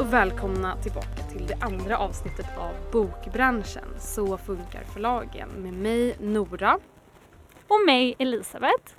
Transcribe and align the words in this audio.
Och 0.00 0.12
välkomna 0.12 0.76
tillbaka 0.76 1.22
till 1.32 1.46
det 1.46 1.56
andra 1.60 1.98
avsnittet 1.98 2.46
av 2.58 2.90
Bokbranschen. 2.92 3.84
Så 3.98 4.38
funkar 4.38 4.84
förlagen 4.84 5.48
med 5.48 5.72
mig 5.72 6.16
Nora. 6.20 6.78
Och 7.68 7.86
mig 7.86 8.14
Elisabeth. 8.18 8.92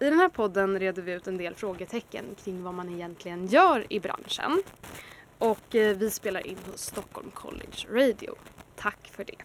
I 0.00 0.04
den 0.04 0.18
här 0.18 0.28
podden 0.28 0.78
reder 0.78 1.02
vi 1.02 1.12
ut 1.12 1.26
en 1.26 1.38
del 1.38 1.54
frågetecken 1.54 2.24
kring 2.44 2.62
vad 2.62 2.74
man 2.74 2.88
egentligen 2.88 3.46
gör 3.46 3.86
i 3.92 4.00
branschen. 4.00 4.62
Och 5.38 5.74
eh, 5.74 5.96
vi 5.96 6.10
spelar 6.10 6.46
in 6.46 6.58
hos 6.70 6.80
Stockholm 6.80 7.30
College 7.30 7.86
Radio. 7.90 8.34
Tack 8.76 9.08
för 9.12 9.24
det. 9.24 9.42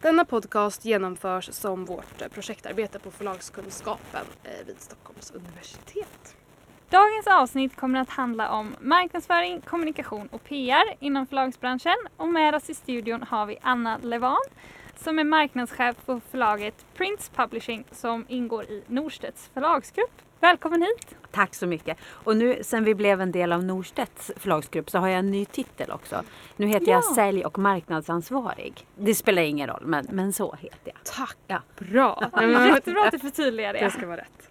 Denna 0.00 0.24
podcast 0.24 0.84
genomförs 0.84 1.52
som 1.52 1.84
vårt 1.84 2.22
eh, 2.22 2.28
projektarbete 2.28 2.98
på 2.98 3.10
förlagskunskapen 3.10 4.26
eh, 4.44 4.66
vid 4.66 4.80
Stockholms 4.80 5.30
universitet. 5.30 6.36
Dagens 6.90 7.26
avsnitt 7.26 7.76
kommer 7.76 8.00
att 8.00 8.10
handla 8.10 8.50
om 8.50 8.74
marknadsföring, 8.80 9.60
kommunikation 9.60 10.28
och 10.32 10.44
PR 10.44 10.82
inom 11.00 11.26
förlagsbranschen 11.26 11.96
och 12.16 12.28
med 12.28 12.54
oss 12.54 12.70
i 12.70 12.74
studion 12.74 13.22
har 13.22 13.46
vi 13.46 13.58
Anna 13.62 13.98
Levan 14.02 14.36
som 14.96 15.18
är 15.18 15.24
marknadschef 15.24 15.96
på 16.06 16.20
förlaget 16.30 16.74
Prince 16.94 17.30
Publishing 17.34 17.84
som 17.92 18.24
ingår 18.28 18.64
i 18.64 18.82
Norstedts 18.86 19.50
förlagsgrupp. 19.54 20.10
Välkommen 20.40 20.82
hit! 20.82 21.16
Tack 21.30 21.54
så 21.54 21.66
mycket. 21.66 21.98
Och 22.04 22.36
nu 22.36 22.58
sen 22.62 22.84
vi 22.84 22.94
blev 22.94 23.20
en 23.20 23.32
del 23.32 23.52
av 23.52 23.64
Norstedts 23.64 24.30
förlagsgrupp 24.36 24.90
så 24.90 24.98
har 24.98 25.08
jag 25.08 25.18
en 25.18 25.30
ny 25.30 25.44
titel 25.44 25.90
också. 25.90 26.22
Nu 26.56 26.66
heter 26.66 26.86
Ja. 26.86 26.92
jag 26.92 27.04
sälj 27.04 27.44
och 27.44 27.58
marknadsansvarig. 27.58 28.86
Det 28.96 29.14
spelar 29.14 29.42
ingen 29.42 29.68
roll 29.68 29.82
men, 29.86 30.06
men 30.10 30.32
så 30.32 30.54
heter 30.60 30.92
jag. 30.94 31.04
Tack! 31.04 31.36
Ja. 31.46 31.62
Bra! 31.78 32.30
Jättebra 32.74 33.04
att 33.04 33.10
du 33.12 33.18
förtydligar 33.18 33.72
Det 33.72 33.80
det. 33.80 33.90
ska 33.90 34.06
vara 34.06 34.16
rätt. 34.16 34.49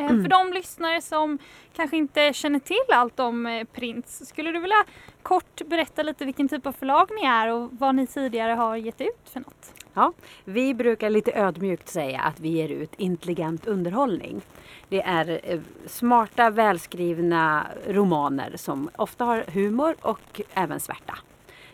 Eh, 0.00 0.08
För 0.08 0.28
de 0.28 0.52
lyssnare 0.52 1.00
som 1.00 1.38
kanske 1.76 1.96
inte 1.96 2.32
känner 2.32 2.58
till 2.58 2.84
allt 2.92 3.20
om 3.20 3.46
eh, 3.46 3.64
Prince, 3.64 4.26
skulle 4.26 4.52
du 4.52 4.60
vilja 4.60 4.84
kort 5.22 5.60
berätta 5.66 6.02
lite 6.02 6.24
vilken 6.24 6.48
typ 6.48 6.66
av 6.66 6.72
förlag 6.72 7.08
ni 7.20 7.26
är 7.26 7.52
och 7.52 7.68
vad 7.72 7.94
ni 7.94 8.06
tidigare 8.06 8.52
har 8.52 8.76
gett 8.76 9.00
ut 9.00 9.28
för 9.32 9.40
något? 9.40 9.74
Ja, 9.94 10.12
vi 10.44 10.74
brukar 10.74 11.10
lite 11.10 11.32
ödmjukt 11.32 11.88
säga 11.88 12.20
att 12.20 12.40
vi 12.40 12.48
ger 12.48 12.68
ut 12.68 12.94
intelligent 12.96 13.66
underhållning. 13.66 14.40
Det 14.88 15.02
är 15.02 15.40
eh, 15.44 15.60
smarta, 15.86 16.50
välskrivna 16.50 17.66
romaner 17.88 18.56
som 18.56 18.90
ofta 18.96 19.24
har 19.24 19.44
humor 19.48 19.94
och 20.00 20.40
även 20.54 20.80
svärta. 20.80 21.18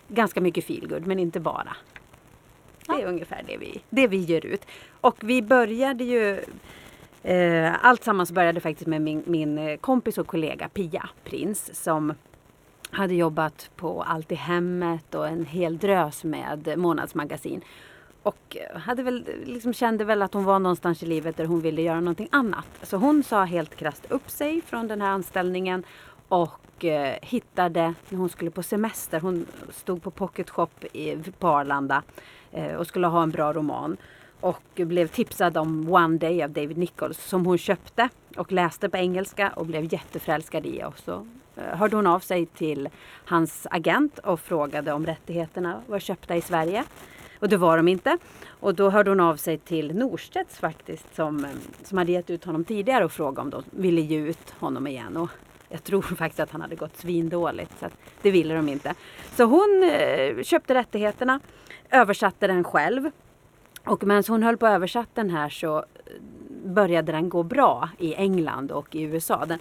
Ganska 0.09 0.41
mycket 0.41 0.65
feelgood, 0.65 1.07
men 1.07 1.19
inte 1.19 1.41
bara. 1.41 1.77
Det 2.87 3.03
är 3.03 3.07
ungefär 3.07 3.45
det 3.47 3.57
vi, 3.57 3.83
det 3.91 4.07
vi 4.09 4.17
ger 4.17 4.47
ut. 4.47 4.67
Och 5.01 5.17
vi 5.21 5.43
började 5.43 6.05
ju 6.05 6.41
Eh, 7.23 7.85
allt 7.87 8.05
sammans 8.05 8.33
började 8.33 8.61
faktiskt 8.61 8.87
med 8.87 9.03
min, 9.03 9.23
min 9.27 9.59
eh, 9.59 9.77
kompis 9.77 10.19
och 10.19 10.27
kollega 10.27 10.69
Pia 10.69 11.09
Prins 11.25 11.83
som 11.83 12.15
hade 12.91 13.15
jobbat 13.15 13.71
på 13.77 14.03
Allt 14.03 14.33
i 14.33 14.35
hemmet 14.35 15.15
och 15.15 15.29
en 15.29 15.47
hel 15.47 15.79
drös 15.79 16.25
med 16.25 16.79
månadsmagasin. 16.79 17.61
Och 18.23 18.57
eh, 18.57 18.79
hade 18.79 19.03
väl, 19.03 19.25
eh, 19.29 19.49
liksom 19.49 19.75
kände 19.75 20.05
väl 20.05 20.23
att 20.23 20.35
hon 20.35 20.45
var 20.45 20.59
någonstans 20.59 21.03
i 21.03 21.07
livet 21.07 21.37
där 21.37 21.45
hon 21.45 21.61
ville 21.61 21.83
göra 21.83 22.01
någonting 22.01 22.29
annat. 22.33 22.67
Så 22.83 22.97
hon 22.97 23.23
sa 23.23 23.45
helt 23.45 23.77
krasst 23.77 24.07
upp 24.11 24.31
sig 24.31 24.61
från 24.61 24.89
den 24.89 25.01
här 25.01 25.11
anställningen 25.11 25.85
och 26.29 26.85
eh, 26.85 27.19
hittade, 27.23 27.95
när 28.09 28.19
hon 28.19 28.29
skulle 28.29 28.51
på 28.51 28.63
semester, 28.63 29.21
hon 29.21 29.47
stod 29.71 30.03
på 30.03 30.11
Pocket 30.11 30.51
Shop 30.51 30.69
i, 30.93 31.17
på 31.39 31.49
Arlanda 31.49 32.03
eh, 32.53 32.75
och 32.75 32.87
skulle 32.87 33.07
ha 33.07 33.23
en 33.23 33.31
bra 33.31 33.53
roman. 33.53 33.97
Och 34.41 34.63
blev 34.77 35.07
tipsad 35.07 35.57
om 35.57 35.93
One 35.93 36.19
Day 36.19 36.43
av 36.43 36.51
David 36.51 36.79
Nichols 36.79 37.25
som 37.25 37.47
hon 37.47 37.59
köpte 37.59 38.09
och 38.37 38.53
läste 38.53 38.89
på 38.89 38.97
engelska 38.97 39.53
och 39.57 39.67
blev 39.67 39.93
jätteförälskad 39.93 40.67
i. 40.67 40.83
Och 40.85 40.99
så 40.99 41.27
eh, 41.57 41.79
hörde 41.79 41.97
hon 41.97 42.07
av 42.07 42.21
sig 42.21 42.47
till 42.47 42.89
hans 43.25 43.67
agent 43.71 44.19
och 44.19 44.41
frågade 44.41 44.93
om 44.93 45.07
rättigheterna 45.07 45.83
var 45.87 45.99
köpta 45.99 46.37
i 46.37 46.41
Sverige. 46.41 46.85
Och 47.41 47.49
det 47.49 47.57
var 47.57 47.77
de 47.77 47.89
inte. 47.89 48.19
Och 48.61 48.75
då 48.75 48.91
hörde 48.91 49.11
hon 49.11 49.21
av 49.21 49.37
sig 49.37 49.59
till 49.59 49.95
Norstedts 49.95 50.59
faktiskt 50.59 51.15
som, 51.15 51.45
eh, 51.45 51.51
som 51.83 51.99
hade 51.99 52.13
gett 52.13 52.31
ut 52.31 52.45
honom 52.45 52.65
tidigare 52.65 53.05
och 53.05 53.13
frågade 53.13 53.41
om 53.41 53.51
de 53.51 53.63
ville 53.71 54.01
ge 54.01 54.19
ut 54.19 54.51
honom 54.59 54.87
igen. 54.87 55.17
Och 55.17 55.31
jag 55.69 55.85
tror 55.85 56.03
faktiskt 56.17 56.41
att 56.41 56.51
han 56.51 56.61
hade 56.61 56.77
gått 56.77 56.97
svindåligt 56.97 57.79
så 57.81 57.87
att 57.87 57.97
det 58.23 58.31
ville 58.31 58.55
de 58.55 58.69
inte. 58.69 58.95
Så 59.37 59.45
hon 59.45 59.91
eh, 59.93 60.43
köpte 60.43 60.75
rättigheterna, 60.75 61.41
översatte 61.91 62.47
den 62.47 62.65
själv 62.65 63.11
och 63.89 64.05
medan 64.05 64.23
hon 64.29 64.43
höll 64.43 64.57
på 64.57 64.67
att 64.67 64.73
översätta 64.73 65.23
den 65.23 65.31
här 65.31 65.49
så 65.49 65.85
började 66.65 67.13
den 67.13 67.29
gå 67.29 67.43
bra 67.43 67.89
i 67.99 68.15
England 68.15 68.73
och 68.73 68.95
i 68.95 69.03
USA. 69.03 69.45
Den, 69.47 69.59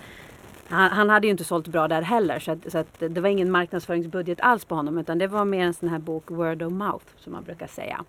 han, 0.70 0.92
han 0.92 1.10
hade 1.10 1.28
ju 1.28 1.32
inte 1.32 1.44
sålt 1.44 1.68
bra 1.68 1.88
där 1.88 2.02
heller 2.02 2.40
så, 2.40 2.52
att, 2.52 2.72
så 2.72 2.78
att 2.78 3.00
det 3.00 3.22
var 3.22 3.30
ingen 3.30 3.52
marknadsföringsbudget 3.52 4.42
alls 4.42 4.66
på 4.66 4.76
honom 4.76 4.98
utan 4.98 5.18
det 5.18 5.28
var 5.28 5.46
mer 5.46 5.66
en 5.66 5.74
sån 5.74 5.90
här 5.90 6.00
bok 6.00 6.32
word 6.32 6.62
of 6.64 6.74
mouth 6.74 7.06
som 7.18 7.34
man 7.34 7.44
brukar 7.44 7.68
säga. 7.68 8.04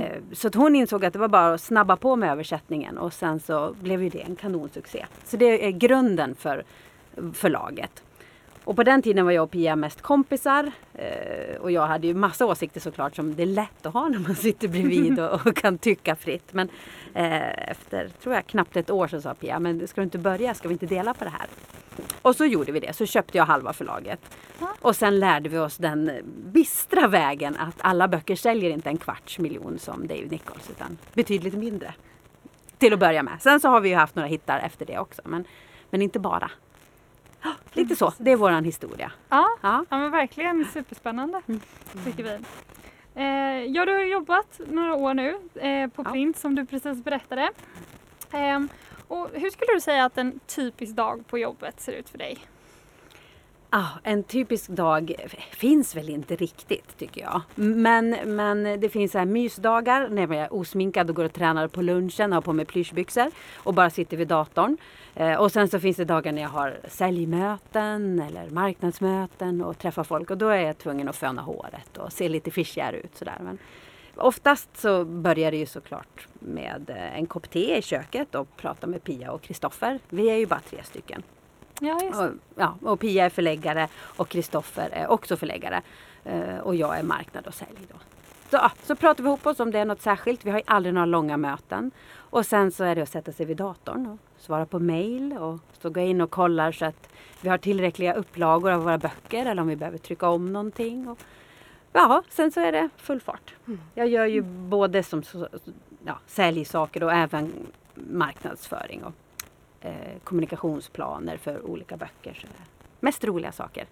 Eh, 0.00 0.22
Så 0.32 0.48
att 0.48 0.54
hon 0.54 0.76
insåg 0.76 1.04
att 1.04 1.12
det 1.12 1.18
var 1.18 1.28
bara 1.28 1.54
att 1.54 1.60
snabba 1.60 1.96
på 1.96 2.16
med 2.16 2.30
översättningen 2.32 2.98
och 2.98 3.12
sen 3.12 3.40
så 3.40 3.74
blev 3.80 4.02
ju 4.02 4.08
det 4.08 4.20
en 4.22 4.36
kanonsuccé. 4.36 5.06
Så 5.24 5.36
det 5.36 5.66
är 5.66 5.70
grunden 5.70 6.34
för 6.34 6.62
förlaget. 7.34 8.02
Och 8.64 8.76
på 8.76 8.82
den 8.82 9.02
tiden 9.02 9.24
var 9.24 9.32
jag 9.32 9.42
och 9.44 9.50
Pia 9.50 9.76
mest 9.76 10.02
kompisar. 10.02 10.72
Och 11.60 11.70
jag 11.70 11.86
hade 11.86 12.06
ju 12.06 12.14
massa 12.14 12.46
åsikter 12.46 12.80
såklart 12.80 13.16
som 13.16 13.34
det 13.34 13.42
är 13.42 13.46
lätt 13.46 13.86
att 13.86 13.92
ha 13.92 14.08
när 14.08 14.18
man 14.18 14.34
sitter 14.34 14.68
bredvid 14.68 15.20
och, 15.20 15.46
och 15.46 15.56
kan 15.56 15.78
tycka 15.78 16.16
fritt. 16.16 16.52
Men 16.52 16.68
eh, 17.14 17.70
efter, 17.70 18.08
tror 18.22 18.34
jag, 18.34 18.46
knappt 18.46 18.76
ett 18.76 18.90
år 18.90 19.08
så 19.08 19.20
sa 19.20 19.34
Pia, 19.34 19.58
men 19.58 19.88
ska 19.88 20.00
du 20.00 20.04
inte 20.04 20.18
börja? 20.18 20.54
Ska 20.54 20.68
vi 20.68 20.72
inte 20.72 20.86
dela 20.86 21.14
på 21.14 21.24
det 21.24 21.30
här? 21.30 21.46
Och 22.22 22.36
så 22.36 22.44
gjorde 22.44 22.72
vi 22.72 22.80
det. 22.80 22.92
Så 22.92 23.06
köpte 23.06 23.38
jag 23.38 23.44
halva 23.44 23.72
förlaget. 23.72 24.20
Och 24.80 24.96
sen 24.96 25.18
lärde 25.18 25.48
vi 25.48 25.58
oss 25.58 25.76
den 25.76 26.10
bistra 26.24 27.08
vägen 27.08 27.56
att 27.56 27.74
alla 27.78 28.08
böcker 28.08 28.36
säljer 28.36 28.70
inte 28.70 28.88
en 28.88 28.98
kvarts 28.98 29.38
miljon 29.38 29.78
som 29.78 30.06
David 30.06 30.30
Nichols 30.30 30.70
utan 30.70 30.98
betydligt 31.14 31.54
mindre. 31.54 31.94
Till 32.78 32.92
att 32.92 32.98
börja 32.98 33.22
med. 33.22 33.36
Sen 33.40 33.60
så 33.60 33.68
har 33.68 33.80
vi 33.80 33.88
ju 33.88 33.94
haft 33.94 34.14
några 34.14 34.28
hittar 34.28 34.58
efter 34.58 34.86
det 34.86 34.98
också. 34.98 35.22
Men, 35.24 35.44
men 35.90 36.02
inte 36.02 36.18
bara. 36.18 36.50
Ja, 37.42 37.52
Lite 37.72 37.96
så. 37.96 38.12
Det 38.18 38.32
är 38.32 38.36
våran 38.36 38.64
historia. 38.64 39.12
Ja, 39.28 39.48
Ja. 39.62 39.84
ja 39.90 39.98
men 39.98 40.10
verkligen 40.10 40.64
superspännande 40.64 41.42
tycker 42.04 42.22
vi. 42.24 42.38
Eh, 43.14 43.64
ja, 43.72 43.84
du 43.86 43.92
har 43.92 44.00
jobbat 44.02 44.60
några 44.70 44.94
år 44.94 45.14
nu 45.14 45.28
eh, 45.54 45.90
på 45.90 46.02
Ja. 46.04 46.10
Prince 46.10 46.40
som 46.40 46.54
du 46.54 46.66
precis 46.66 47.04
berättade. 47.04 47.50
Eh, 48.32 48.60
och 49.08 49.28
hur 49.32 49.50
skulle 49.50 49.72
du 49.74 49.80
säga 49.80 50.04
att 50.04 50.18
en 50.18 50.40
typisk 50.46 50.96
dag 50.96 51.24
på 51.26 51.38
jobbet 51.38 51.80
ser 51.80 51.92
ut 51.92 52.08
för 52.08 52.18
dig? 52.18 52.38
Ah, 53.70 53.88
en 54.02 54.22
typisk 54.22 54.68
dag 54.68 55.14
finns 55.50 55.96
väl 55.96 56.08
inte 56.08 56.36
riktigt 56.36 56.98
tycker 56.98 57.20
jag. 57.20 57.40
Men, 57.54 58.10
men 58.24 58.80
det 58.80 58.88
finns 58.88 59.12
så 59.12 59.18
här 59.18 59.24
mysdagar 59.24 60.08
när 60.08 60.22
jag 60.22 60.34
är 60.36 60.52
osminkad 60.54 61.10
och 61.10 61.16
går 61.16 61.24
och 61.24 61.32
tränar 61.32 61.68
på 61.68 61.82
lunchen 61.82 62.32
och 62.32 62.36
har 62.36 62.42
på 62.42 62.52
mig 62.52 62.64
plyschbyxor 62.64 63.30
och 63.56 63.74
bara 63.74 63.90
sitter 63.90 64.16
vid 64.16 64.28
datorn. 64.28 64.76
Eh, 65.18 65.34
och 65.34 65.52
sen 65.52 65.68
så 65.68 65.80
finns 65.80 65.96
det 65.96 66.04
dagar 66.04 66.32
när 66.32 66.42
jag 66.42 66.48
har 66.48 66.80
säljmöten 66.88 68.20
eller 68.20 68.50
marknadsmöten 68.50 69.62
och 69.62 69.78
träffar 69.78 70.04
folk 70.04 70.30
och 70.30 70.38
då 70.38 70.48
är 70.48 70.60
jag 70.60 70.78
tvungen 70.78 71.08
att 71.08 71.16
föna 71.16 71.42
håret 71.42 71.96
och 71.96 72.12
se 72.12 72.28
lite 72.28 72.50
fischigare 72.50 72.96
ut 72.96 73.16
sådär. 73.16 73.38
Men 73.40 73.58
oftast 74.16 74.76
så 74.76 75.04
börjar 75.04 75.50
det 75.50 75.56
ju 75.56 75.66
såklart 75.66 76.26
med 76.32 76.90
eh, 76.90 77.18
en 77.18 77.26
kopp 77.26 77.50
te 77.50 77.78
i 77.78 77.82
köket 77.82 78.34
och 78.34 78.56
prata 78.56 78.86
med 78.86 79.04
Pia 79.04 79.32
och 79.32 79.42
Kristoffer. 79.42 79.98
Vi 80.08 80.30
är 80.30 80.36
ju 80.36 80.46
bara 80.46 80.60
tre 80.60 80.82
stycken. 80.84 81.22
Ja, 81.80 82.00
just. 82.04 82.20
Och, 82.20 82.30
ja, 82.54 82.78
och 82.82 83.00
Pia 83.00 83.24
är 83.24 83.30
förläggare 83.30 83.88
och 83.98 84.28
Kristoffer 84.28 84.88
är 84.92 85.10
också 85.10 85.36
förläggare. 85.36 85.82
Eh, 86.24 86.58
och 86.58 86.74
jag 86.74 86.98
är 86.98 87.02
marknad 87.02 87.46
och 87.46 87.54
sälj 87.54 87.78
då. 87.88 87.96
Så, 88.50 88.70
så 88.82 88.96
pratar 88.96 89.22
vi 89.22 89.28
ihop 89.28 89.46
oss 89.46 89.60
om 89.60 89.70
det 89.70 89.78
är 89.78 89.84
något 89.84 90.02
särskilt. 90.02 90.44
Vi 90.44 90.50
har 90.50 90.58
ju 90.58 90.64
aldrig 90.66 90.94
några 90.94 91.06
långa 91.06 91.36
möten. 91.36 91.90
Och 92.16 92.46
sen 92.46 92.70
så 92.70 92.84
är 92.84 92.94
det 92.94 93.02
att 93.02 93.08
sätta 93.08 93.32
sig 93.32 93.46
vid 93.46 93.56
datorn 93.56 94.06
och 94.06 94.18
svara 94.42 94.66
på 94.66 94.78
mail 94.78 95.32
och 95.32 95.60
så 95.72 95.90
gå 95.90 96.00
in 96.00 96.20
och 96.20 96.30
kollar 96.30 96.72
så 96.72 96.84
att 96.84 97.08
vi 97.40 97.48
har 97.48 97.58
tillräckliga 97.58 98.14
upplagor 98.14 98.70
av 98.70 98.82
våra 98.82 98.98
böcker 98.98 99.46
eller 99.46 99.62
om 99.62 99.68
vi 99.68 99.76
behöver 99.76 99.98
trycka 99.98 100.28
om 100.28 100.52
någonting. 100.52 101.08
Och, 101.08 101.18
ja, 101.92 102.22
sen 102.28 102.52
så 102.52 102.60
är 102.60 102.72
det 102.72 102.88
full 102.96 103.20
fart. 103.20 103.54
Jag 103.94 104.08
gör 104.08 104.26
ju 104.26 104.42
både 104.42 105.02
som 105.02 105.22
ja, 106.04 106.18
säljsaker 106.26 107.02
och 107.02 107.12
även 107.12 107.52
marknadsföring 107.94 109.04
och 109.04 109.14
eh, 109.80 110.18
kommunikationsplaner 110.24 111.36
för 111.36 111.66
olika 111.66 111.96
böcker. 111.96 112.34
Så 112.34 112.46
mest 113.00 113.24
roliga 113.24 113.52
saker. 113.52 113.86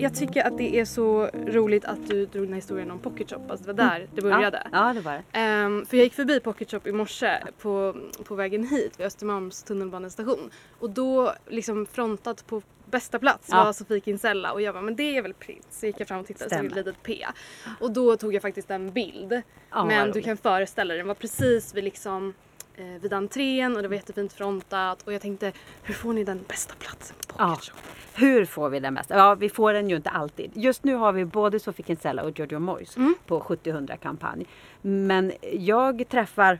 Jag 0.00 0.14
tycker 0.14 0.46
att 0.46 0.58
det 0.58 0.80
är 0.80 0.84
så 0.84 1.26
roligt 1.46 1.84
att 1.84 2.08
du 2.08 2.26
drog 2.26 2.44
den 2.44 2.52
här 2.52 2.56
historien 2.60 2.90
om 2.90 2.98
Pocket 2.98 3.30
Shop. 3.30 3.40
Alltså 3.48 3.66
det 3.66 3.72
var 3.82 3.90
där 3.90 4.06
det 4.14 4.22
började. 4.22 4.62
Ja, 4.72 4.86
ja 4.88 4.92
det 4.94 5.00
var 5.00 5.12
det. 5.12 5.22
Ehm, 5.38 5.86
för 5.86 5.96
jag 5.96 6.04
gick 6.04 6.14
förbi 6.14 6.40
Pocket 6.40 6.70
Shop 6.70 6.80
i 6.84 6.92
morse 6.92 7.38
på, 7.58 7.96
på 8.24 8.34
vägen 8.34 8.66
hit 8.68 9.00
vid 9.00 9.06
Östermalms 9.06 9.62
tunnelbanestation. 9.62 10.50
Och 10.78 10.90
då 10.90 11.32
liksom 11.48 11.86
frontat 11.86 12.46
på 12.46 12.62
bästa 12.90 13.18
plats 13.18 13.48
Ja. 13.50 13.64
var 13.64 13.72
Sofie 13.72 14.00
Kinsella 14.00 14.52
och 14.52 14.62
jag 14.62 14.74
bara 14.74 14.82
men 14.82 14.96
det 14.96 15.16
är 15.16 15.22
väl 15.22 15.34
Prince. 15.34 15.68
Så 15.70 15.86
gick 15.86 16.00
jag 16.00 16.08
fram 16.08 16.20
och 16.20 16.26
tittade 16.26 16.50
så 16.50 16.54
Stämmer. 16.54 16.70
ett 16.70 16.76
litet 16.76 17.02
P. 17.02 17.26
Och 17.80 17.90
då 17.92 18.16
tog 18.16 18.34
jag 18.34 18.42
faktiskt 18.42 18.70
en 18.70 18.92
bild. 18.92 19.42
Ja, 19.70 19.84
men 19.84 20.12
du 20.12 20.22
kan 20.22 20.36
föreställa 20.36 20.88
dig, 20.88 20.98
den 20.98 21.06
var 21.08 21.14
precis 21.14 21.74
vid 21.74 21.84
liksom 21.84 22.34
vid 23.00 23.12
entrén 23.12 23.76
och 23.76 23.82
det 23.82 23.88
var 23.88 23.94
jättefint 23.96 24.32
frontat 24.32 25.02
och 25.02 25.12
jag 25.12 25.20
tänkte 25.22 25.52
hur 25.82 25.94
får 25.94 26.12
ni 26.12 26.24
den 26.24 26.40
bästa 26.48 26.74
platsen 26.78 27.16
på 27.28 27.34
Ja. 27.38 27.58
Hur 28.14 28.44
får 28.44 28.68
vi 28.68 28.80
den 28.80 28.94
bästa? 28.94 29.16
Ja, 29.18 29.34
vi 29.34 29.48
får 29.48 29.72
den 29.72 29.90
ju 29.90 29.96
inte 29.96 30.10
alltid. 30.10 30.50
Just 30.54 30.84
nu 30.84 30.94
har 30.94 31.12
vi 31.12 31.24
både 31.24 31.60
Sofie 31.60 31.86
Kinsella 31.86 32.22
och 32.22 32.38
Giorgio 32.38 32.58
Moyes 32.58 32.96
Mm. 32.96 33.14
på 33.26 33.40
70-100 33.40 33.96
kampanj. 33.96 34.46
Men 34.82 35.32
jag 35.52 36.04
träffar 36.08 36.58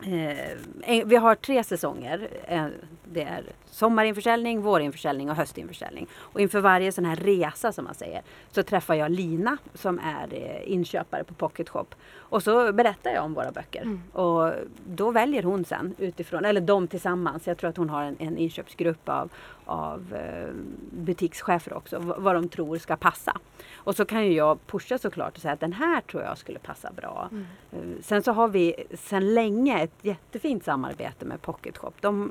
Eh, 0.00 1.06
vi 1.06 1.16
har 1.16 1.34
tre 1.34 1.64
säsonger. 1.64 2.28
Eh, 2.44 2.66
det 3.04 3.22
är 3.22 3.44
sommarinförsäljning, 3.70 4.60
vårinförsäljning 4.60 5.30
och 5.30 5.36
höstinförsäljning. 5.36 6.06
Och 6.14 6.40
inför 6.40 6.60
varje 6.60 6.92
sån 6.92 7.04
här 7.04 7.16
resa 7.16 7.72
som 7.72 7.84
man 7.84 7.94
säger 7.94 8.22
så 8.50 8.62
träffar 8.62 8.94
jag 8.94 9.10
Lina 9.10 9.56
som 9.74 9.98
är 9.98 10.28
eh, 10.34 10.72
inköpare 10.72 11.24
på 11.24 11.34
Pocket 11.34 11.68
Shop. 11.68 11.86
Och 12.14 12.42
så 12.42 12.72
berättar 12.72 13.10
jag 13.10 13.24
om 13.24 13.34
våra 13.34 13.52
böcker. 13.52 13.82
Mm. 13.82 14.02
Och 14.12 14.52
då 14.84 15.10
väljer 15.10 15.42
hon 15.42 15.64
sen 15.64 15.94
utifrån, 15.98 16.44
eller 16.44 16.60
de 16.60 16.88
tillsammans. 16.88 17.46
Jag 17.46 17.58
tror 17.58 17.70
att 17.70 17.76
hon 17.76 17.90
har 17.90 18.02
en, 18.02 18.16
en 18.18 18.38
inköpsgrupp 18.38 19.08
av, 19.08 19.30
av 19.64 20.14
eh, 20.14 20.54
butikschefer 20.90 21.72
också. 21.76 21.98
Vad 22.18 22.34
de 22.34 22.48
tror 22.48 22.78
ska 22.78 22.96
passa. 22.96 23.36
Och 23.74 23.96
så 23.96 24.04
kan 24.04 24.24
ju 24.26 24.32
jag 24.32 24.66
pusha 24.66 24.98
såklart 24.98 25.34
och 25.36 25.42
säga 25.42 25.54
att 25.54 25.60
den 25.60 25.72
här 25.72 26.00
tror 26.00 26.22
jag 26.22 26.38
skulle 26.38 26.58
passa 26.58 26.90
bra. 26.92 27.28
Mm. 27.30 27.44
Eh, 27.72 27.78
Sen 28.02 28.22
så 28.22 28.32
har 28.32 28.48
vi 28.48 28.74
sedan 28.94 29.34
länge 29.34 29.82
ett 29.82 29.94
jättefint 30.02 30.64
samarbete 30.64 31.24
med 31.24 31.42
Pocket 31.42 31.78
Shop. 31.78 31.92
De, 32.00 32.30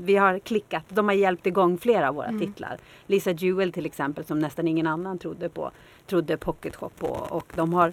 vi 0.00 0.16
har 0.16 0.38
klickat, 0.38 0.84
de 0.88 1.08
har 1.08 1.14
hjälpt 1.14 1.46
igång 1.46 1.78
flera 1.78 2.08
av 2.08 2.14
våra 2.14 2.26
Mm. 2.26 2.40
titlar. 2.40 2.76
Lisa 3.06 3.30
Jewel 3.30 3.72
till 3.72 3.86
exempel 3.86 4.24
som 4.24 4.38
nästan 4.38 4.68
ingen 4.68 4.86
annan 4.86 5.18
trodde 5.18 5.48
på, 5.48 5.70
trodde 6.06 6.36
Pocket 6.36 6.76
Shop 6.76 6.90
på. 6.98 7.06
Och 7.08 7.52
de 7.56 7.72
har 7.74 7.92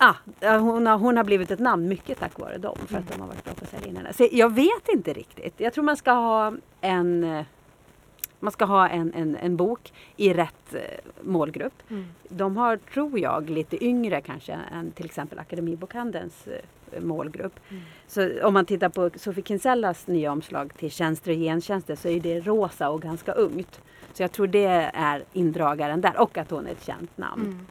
Ah, 0.00 0.14
hon, 0.58 0.86
har, 0.86 0.98
hon 0.98 1.16
har 1.16 1.24
blivit 1.24 1.50
ett 1.50 1.58
namn 1.58 1.88
mycket 1.88 2.18
tack 2.18 2.38
vare 2.38 2.58
dem 2.58 2.78
för 2.86 2.98
att 2.98 3.08
de 3.12 3.20
har 3.20 3.28
varit 3.28 3.44
bra 3.44 3.54
på 3.54 3.64
att 3.64 3.70
sälja 3.70 3.86
in 3.88 3.96
henne. 3.96 4.12
Så 4.12 4.28
jag 4.32 4.54
vet 4.54 4.88
inte 4.94 5.12
riktigt. 5.12 5.54
Jag 5.60 5.72
tror 5.72 5.84
man 5.84 5.96
ska 5.96 6.12
ha 6.12 6.52
en 6.80 7.24
eh, 7.24 7.44
man 8.40 8.52
ska 8.52 8.64
ha 8.64 8.88
en, 8.88 9.12
en, 9.14 9.36
en 9.36 9.56
bok 9.56 9.92
i 10.16 10.32
rätt 10.32 10.74
eh, 10.74 10.80
målgrupp. 11.20 11.82
Mm. 11.90 12.06
De 12.28 12.56
har, 12.56 12.76
tror 12.76 13.18
jag, 13.18 13.50
lite 13.50 13.84
yngre 13.84 14.20
kanske 14.20 14.52
än 14.52 14.90
till 14.90 15.04
exempel 15.04 15.38
Akademibokhandelns 15.38 16.46
eh, 16.46 17.00
målgrupp. 17.00 17.60
Mm. 17.68 17.82
Så 18.06 18.42
om 18.42 18.54
man 18.54 18.66
tittar 18.66 18.88
på 18.88 19.10
Sofie 19.16 19.44
Kinsellas 19.44 20.06
nya 20.06 20.32
omslag 20.32 20.72
till 20.76 20.90
Tjänster 20.90 21.30
och 21.30 21.36
gentjänster 21.38 21.96
så 21.96 22.08
är 22.08 22.20
det 22.20 22.40
rosa 22.40 22.90
och 22.90 23.02
ganska 23.02 23.32
ungt. 23.32 23.80
Så 24.12 24.22
jag 24.22 24.32
tror 24.32 24.46
det 24.46 24.90
är 24.94 25.24
indragaren 25.32 26.00
där 26.00 26.20
och 26.20 26.38
att 26.38 26.50
hon 26.50 26.66
är 26.66 26.70
ett 26.70 26.84
känt 26.84 27.18
namn. 27.18 27.42
Mm. 27.42 27.66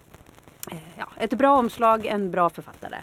Eh, 0.72 0.88
Ja, 0.98 1.08
ett 1.18 1.34
bra 1.34 1.58
omslag, 1.58 2.06
en 2.06 2.32
bra 2.32 2.50
författare. 2.50 2.98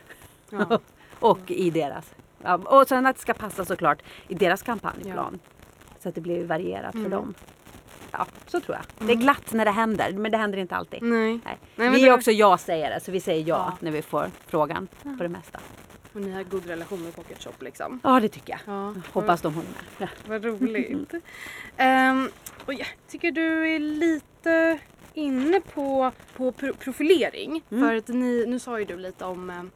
Ja. 0.50 0.78
och 1.20 1.50
i 1.50 1.70
deras. 1.70 2.14
Ja, 2.42 2.54
och 2.54 2.88
sen 2.88 3.06
att 3.06 3.16
det 3.16 3.22
ska 3.22 3.34
passa 3.34 3.64
såklart 3.64 4.02
i 4.28 4.34
deras 4.34 4.62
kampanjplan. 4.62 5.38
Så 6.04 6.08
att 6.08 6.14
det 6.14 6.20
blir 6.20 6.44
varierat 6.44 6.94
Mm. 6.94 7.04
för 7.04 7.10
dem. 7.16 7.34
Ja, 8.12 8.26
så 8.46 8.60
tror 8.60 8.76
jag. 8.76 9.06
Det 9.06 9.12
är 9.12 9.16
glatt 9.16 9.52
när 9.52 9.64
det 9.64 9.70
händer, 9.70 10.12
men 10.12 10.30
det 10.32 10.36
händer 10.38 10.58
inte 10.58 10.76
alltid. 10.76 11.02
Nej. 11.02 11.40
Nej. 11.44 11.58
Nej, 11.76 11.90
vi 11.90 12.04
är 12.06 12.10
var- 12.10 12.16
också 12.16 12.30
ja-sägare, 12.30 13.00
så 13.00 13.12
vi 13.12 13.20
säger 13.20 13.40
ja, 13.48 13.56
Ja. 13.56 13.76
när 13.80 13.90
vi 13.90 14.02
får 14.02 14.30
frågan 14.46 14.88
på 15.02 15.22
det 15.22 15.28
mesta. 15.28 15.60
Och 16.12 16.20
ni 16.20 16.30
har 16.32 16.42
god 16.42 16.66
relation 16.66 17.02
med 17.02 17.14
Pocket 17.16 17.42
Shop 17.42 17.52
liksom. 17.60 18.00
Ja, 18.02 18.20
det 18.20 18.28
tycker 18.28 18.52
jag. 18.66 18.74
Ja, 18.74 18.94
Hoppas 19.12 19.42
de 19.42 19.54
håller 19.54 19.68
med. 19.68 19.78
Ja. 19.98 20.08
Vad 20.28 20.44
roligt. 20.44 21.14
Ehm, 21.76 22.28
och 22.66 22.74
jag 22.74 22.86
tycker 23.08 23.30
du 23.30 23.74
är 23.74 23.78
lite 23.78 24.78
inne 25.14 25.60
på, 25.60 26.10
på 26.36 26.52
pro- 26.52 26.74
profilering. 26.74 27.62
Mm. 27.70 27.88
För 27.88 27.94
att 27.96 28.08
ni, 28.08 28.44
nu 28.48 28.58
sa 28.58 28.78
ju 28.78 28.84
du 28.84 28.96
lite 28.96 29.24
om, 29.24 29.70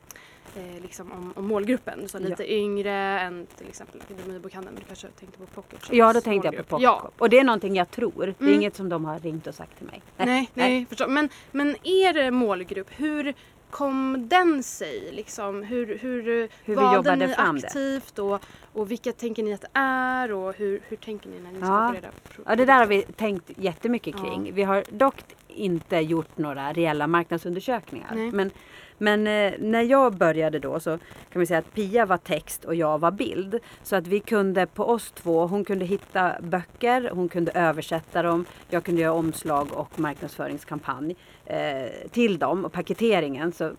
eh, 0.57 0.83
liksom 0.83 1.13
om, 1.13 1.33
om 1.37 1.47
målgruppen. 1.47 2.09
Sa 2.09 2.19
lite 2.19 2.53
yngre 2.55 2.93
än 3.21 3.47
till 3.57 3.69
exempel 3.69 4.01
Akademibokhandeln. 4.01 4.75
Men 4.75 4.81
du 4.83 4.87
kanske 4.87 5.07
tänkte 5.09 5.39
på 5.39 5.47
Pocket 5.47 5.81
Shops 5.83 5.93
Ja, 5.93 6.13
då 6.13 6.21
tänkte 6.21 6.31
jag 6.31 6.43
på 6.43 6.47
målgrupp. 6.57 6.69
Pocket 6.69 6.83
Ja. 6.85 7.11
Och 7.19 7.31
det 7.31 7.39
är 7.39 7.45
någonting 7.45 7.77
jag 7.77 7.91
tror. 7.91 8.27
Det 8.39 8.45
är 8.45 8.49
Mm. 8.49 8.55
inget 8.55 8.77
som 8.77 8.89
de 8.89 9.05
har 9.05 9.19
ringt 9.19 9.47
och 9.47 9.55
sagt 9.55 9.79
till 9.79 9.87
mig. 9.87 10.03
Nej, 10.17 10.51
nej, 10.55 10.87
förstår. 10.89 11.09
Men, 11.09 11.29
men 11.53 11.77
er 11.87 12.31
målgrupp, 12.31 12.89
hur 12.91 13.35
kom 13.71 14.29
den 14.29 14.63
sig? 14.63 15.09
Liksom? 15.13 15.63
Hur, 15.63 15.99
hur, 15.99 16.49
Hur 16.65 16.75
valde 16.75 17.17
ni 17.17 17.29
fram 17.29 17.59
det. 17.59 17.67
aktivt 17.67 18.19
och, 18.19 18.41
och 18.73 18.91
vilka 18.91 19.13
tänker 19.13 19.43
ni 19.43 19.55
att 19.55 19.61
det 19.61 19.69
är 19.73 20.33
och 20.33 20.55
hur, 20.57 20.81
hur 20.89 20.97
tänker 20.97 21.29
ni 21.31 21.41
när 21.41 21.53
ni 21.53 21.59
Ja. 21.61 21.67
skapar 21.67 21.95
era 21.95 22.11
Ja, 22.47 22.57
det 22.57 22.65
där 22.65 22.75
har 22.79 22.87
vi 22.87 23.03
tänkt 23.03 23.51
jättemycket 23.57 24.15
Ja. 24.19 24.25
kring. 24.25 24.55
Vi 24.55 24.63
har 24.63 24.85
dock 24.91 25.15
inte 25.49 25.97
gjort 25.97 26.39
några 26.39 26.73
reella 26.73 27.07
marknadsundersökningar. 27.07 28.13
Nej. 28.15 28.31
Men, 28.33 28.51
men 28.99 29.27
eh, 29.27 29.55
när 29.59 29.83
jag 29.83 30.17
började 30.17 30.59
då 30.59 30.81
så 30.81 30.99
kan 31.33 31.41
vi 31.41 31.47
säga 31.47 31.59
att 31.59 31.75
Pia 31.75 32.07
var 32.07 32.17
text 32.17 32.65
och 32.65 32.75
jag 32.75 32.99
var 32.99 33.11
bild. 33.11 33.59
Så 33.83 33.97
att 33.97 34.07
vi 34.07 34.21
kunde 34.21 34.67
på 34.67 34.85
oss 34.85 35.11
två, 35.11 35.47
hon 35.47 35.65
kunde 35.65 35.85
hitta 35.85 36.37
böcker, 36.41 37.11
hon 37.15 37.29
kunde 37.29 37.53
översätta 37.53 38.23
dem, 38.23 38.45
jag 38.71 38.85
kunde 38.85 39.01
göra 39.01 39.13
omslag 39.13 39.69
och 39.73 40.01
marknadsföringskampanj 40.01 41.17
eh, 41.47 42.09
till 42.11 42.39
dem 42.39 42.65
och 42.65 42.73
paketeringen. 42.73 43.53
Så, 43.53 43.73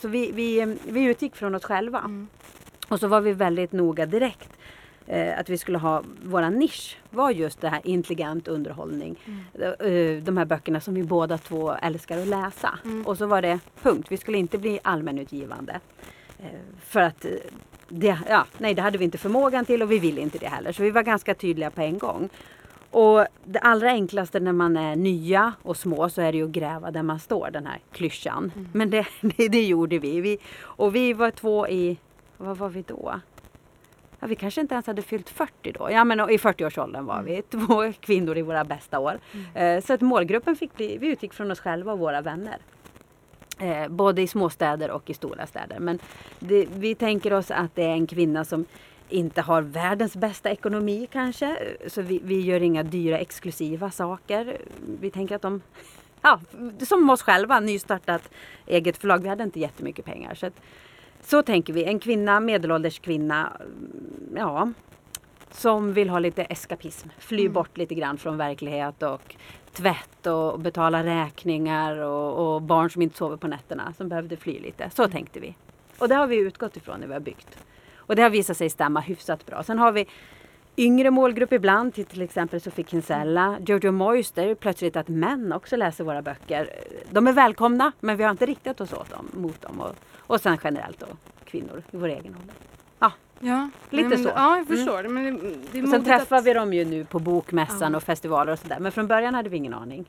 så 0.00 0.08
vi, 0.08 0.32
vi, 0.32 0.76
vi 0.88 1.04
utgick 1.04 1.36
från 1.36 1.54
oss 1.54 1.64
själva. 1.64 1.98
Mm. 1.98 2.28
Och 2.88 3.00
så 3.00 3.08
var 3.08 3.20
vi 3.20 3.32
väldigt 3.32 3.72
noga 3.72 4.06
direkt 4.06 4.50
att 5.36 5.48
vi 5.48 5.58
skulle 5.58 5.78
ha, 5.78 6.02
våran 6.22 6.58
nisch 6.58 6.98
var 7.10 7.30
just 7.30 7.60
det 7.60 7.68
här 7.68 7.80
intelligent 7.84 8.48
underhållning. 8.48 9.18
Eh, 9.54 10.22
de 10.22 10.36
här 10.36 10.44
böckerna 10.44 10.80
som 10.80 10.94
vi 10.94 11.02
båda 11.02 11.38
två 11.38 11.72
älskar 11.72 12.18
att 12.18 12.26
läsa. 12.26 12.78
Mm. 12.84 13.06
Och 13.06 13.18
så 13.18 13.26
var 13.26 13.42
det 13.42 13.58
punkt. 13.82 14.06
Vi 14.10 14.16
skulle 14.16 14.38
inte 14.38 14.58
bli 14.58 14.80
allmänutgivande. 14.82 15.80
Eh, 16.38 16.46
för 16.84 17.00
att 17.00 17.24
eh, 17.24 17.30
det, 17.88 18.18
ja, 18.28 18.46
nej, 18.58 18.74
det 18.74 18.82
hade 18.82 18.98
vi 18.98 19.04
inte 19.04 19.18
förmågan 19.18 19.64
till 19.64 19.82
och 19.82 19.90
vi 19.90 19.98
ville 19.98 20.20
inte 20.20 20.38
det 20.38 20.48
heller. 20.48 20.72
Så 20.72 20.82
vi 20.82 20.90
var 20.90 21.02
ganska 21.02 21.34
tydliga 21.34 21.70
på 21.70 21.80
en 21.80 21.98
gång. 21.98 22.28
Och 22.90 23.26
det 23.44 23.58
allra 23.58 23.90
enklaste 23.90 24.40
när 24.40 24.52
man 24.52 24.76
är 24.76 24.96
nya 24.96 25.52
och 25.62 25.76
små 25.76 26.08
så 26.08 26.22
är 26.22 26.32
det 26.32 26.38
ju 26.38 26.44
att 26.44 26.50
gräva 26.50 26.90
där 26.90 27.02
man 27.02 27.18
står, 27.18 27.50
den 27.50 27.66
här 27.66 27.78
klyschan. 27.92 28.52
Mm. 28.56 28.68
Men 28.72 28.90
det, 28.90 29.06
det, 29.20 29.48
det 29.48 29.62
gjorde 29.62 29.98
vi. 29.98 30.20
vi. 30.20 30.38
Och 30.60 30.94
vi 30.94 31.12
var 31.12 31.30
två 31.30 31.68
i, 31.68 31.98
vad 32.36 32.56
var 32.56 32.68
vi 32.68 32.82
då? 32.82 33.20
Ja, 34.20 34.26
vi 34.26 34.36
kanske 34.36 34.60
inte 34.60 34.74
ens 34.74 34.86
hade 34.86 35.02
fyllt 35.02 35.30
40 35.30 35.72
då. 35.72 35.90
Ja, 35.90 36.04
men 36.04 36.20
i 36.30 36.36
40-årsåldern 36.36 37.04
var 37.04 37.22
vi. 37.22 37.42
Två 37.42 37.92
kvinnor 38.00 38.38
i 38.38 38.42
våra 38.42 38.64
bästa 38.64 38.98
år. 38.98 39.18
Eh, 39.54 39.80
så 39.80 39.92
att 39.92 40.00
målgruppen 40.00 40.56
fick 40.56 40.76
bli, 40.76 40.98
vi 40.98 41.06
utgick 41.06 41.32
från 41.32 41.50
oss 41.50 41.60
själva 41.60 41.92
och 41.92 41.98
våra 41.98 42.20
vänner. 42.20 42.58
Eh, 43.58 43.88
både 43.88 44.22
i 44.22 44.26
småstäder 44.26 44.90
och 44.90 45.10
i 45.10 45.14
stora 45.14 45.46
städer. 45.46 45.78
Men 45.78 45.98
det, 46.38 46.66
vi 46.74 46.94
tänker 46.94 47.32
oss 47.32 47.50
att 47.50 47.74
det 47.74 47.82
är 47.82 47.92
en 47.92 48.06
kvinna 48.06 48.44
som 48.44 48.64
inte 49.08 49.40
har 49.40 49.62
världens 49.62 50.16
bästa 50.16 50.50
ekonomi 50.50 51.08
kanske. 51.12 51.56
Så 51.86 52.02
vi, 52.02 52.20
vi 52.24 52.40
gör 52.40 52.62
inga 52.62 52.82
dyra 52.82 53.18
exklusiva 53.18 53.90
saker. 53.90 54.58
Vi 55.00 55.10
tänker 55.10 55.36
att 55.36 55.42
de, 55.42 55.62
ja, 56.22 56.40
som 56.88 57.10
oss 57.10 57.22
själva, 57.22 57.60
nystartat 57.60 58.30
eget 58.66 58.96
förlag. 58.96 59.22
Vi 59.22 59.28
hade 59.28 59.44
inte 59.44 59.60
jättemycket 59.60 60.04
pengar. 60.04 60.34
Så, 60.34 60.46
att, 60.46 60.60
så 61.22 61.42
tänker 61.42 61.72
vi. 61.72 61.84
En 61.84 61.98
kvinna, 61.98 62.40
medelålders 62.40 62.98
kvinna, 62.98 63.52
mm, 63.60 64.36
ja, 64.36 64.72
som 65.50 65.92
vill 65.92 66.10
ha 66.10 66.18
lite 66.18 66.42
eskapism. 66.42 67.08
Fly 67.18 67.42
Mm. 67.42 67.52
bort 67.52 67.78
lite 67.78 67.94
grann 67.94 68.18
från 68.18 68.36
verklighet 68.36 69.02
och 69.02 69.36
tvätt 69.72 70.26
och 70.26 70.60
betala 70.60 71.04
räkningar 71.04 71.96
och, 71.96 72.54
och 72.54 72.62
barn 72.62 72.90
som 72.90 73.02
inte 73.02 73.16
sover 73.16 73.36
på 73.36 73.46
nätterna 73.46 73.92
som 73.96 74.08
behövde 74.08 74.36
fly 74.36 74.60
lite. 74.60 74.90
Så 74.90 75.08
tänkte 75.08 75.40
vi. 75.40 75.54
Och 75.98 76.08
det 76.08 76.14
har 76.14 76.26
vi 76.26 76.36
utgått 76.36 76.76
ifrån 76.76 77.00
när 77.00 77.06
vi 77.06 77.12
har 77.12 77.20
byggt. 77.20 77.58
Och 77.94 78.16
det 78.16 78.22
har 78.22 78.30
visat 78.30 78.56
sig 78.56 78.70
stämma 78.70 79.00
hyfsat 79.00 79.46
bra. 79.46 79.62
Sen 79.62 79.78
har 79.78 79.92
vi 79.92 80.06
yngre 80.80 81.10
målgrupp 81.10 81.52
ibland, 81.52 81.94
till, 81.94 82.04
till 82.04 82.22
exempel 82.22 82.60
Sofie 82.60 82.84
Kinsella, 82.88 83.56
Jojo 83.66 83.92
det 84.34 84.54
plötsligt 84.54 84.96
att 84.96 85.08
män 85.08 85.52
också 85.52 85.76
läser 85.76 86.04
våra 86.04 86.22
böcker. 86.22 86.70
De 87.10 87.26
är 87.26 87.32
välkomna, 87.32 87.92
men 88.00 88.16
vi 88.16 88.24
har 88.24 88.30
inte 88.30 88.46
riktat 88.46 88.80
oss 88.80 88.92
åt 88.92 89.10
dem, 89.10 89.28
mot 89.32 89.62
dem. 89.62 89.80
Och, 89.80 89.94
och 90.16 90.40
sen 90.40 90.58
generellt 90.64 90.98
då 91.00 91.06
kvinnor 91.44 91.82
i 91.90 91.96
vår 91.96 92.08
egen 92.08 92.36
ålder. 92.40 92.54
Ja, 93.42 93.70
Lite 93.90 94.08
nej, 94.08 94.18
men, 94.18 94.24
så. 94.24 94.32
Ja, 94.36 94.56
jag 94.56 94.66
förstår. 94.66 95.02
Men 95.08 95.24
det, 95.24 95.54
det 95.72 95.78
är 95.78 95.82
Och 95.82 95.88
sen 95.88 96.04
träffar 96.04 96.36
att, 96.36 96.44
vi 96.44 96.52
dem 96.52 96.72
ju 96.72 96.84
nu 96.84 97.04
på 97.04 97.18
bokmässan 97.18 97.92
Ja. 97.92 97.96
och 97.96 98.02
festivaler 98.02 98.52
och 98.52 98.58
sådär. 98.58 98.78
Men 98.80 98.92
från 98.92 99.06
början 99.06 99.34
hade 99.34 99.48
vi 99.48 99.56
ingen 99.56 99.74
aning. 99.74 100.04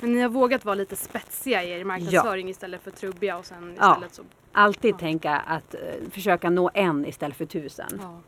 Men 0.00 0.12
ni 0.12 0.20
har 0.20 0.28
vågat 0.28 0.64
vara 0.64 0.74
lite 0.74 0.96
spetsiga 0.96 1.62
i 1.64 1.70
er 1.70 1.84
marknadsföring 1.84 2.48
istället 2.48 2.82
för 2.82 2.90
trubbiga 2.90 3.36
och 3.36 3.44
sen 3.46 3.76
Ja. 3.78 3.92
istället 3.92 4.14
så... 4.14 4.22
Alltid 4.52 4.94
Ja. 4.94 4.98
tänka 4.98 5.36
att 5.36 5.74
eh, 5.74 5.80
försöka 6.10 6.50
nå 6.50 6.70
en 6.74 7.06
istället 7.06 7.36
för 7.36 7.44
tusen. 7.46 7.98
Ja. 8.02 8.20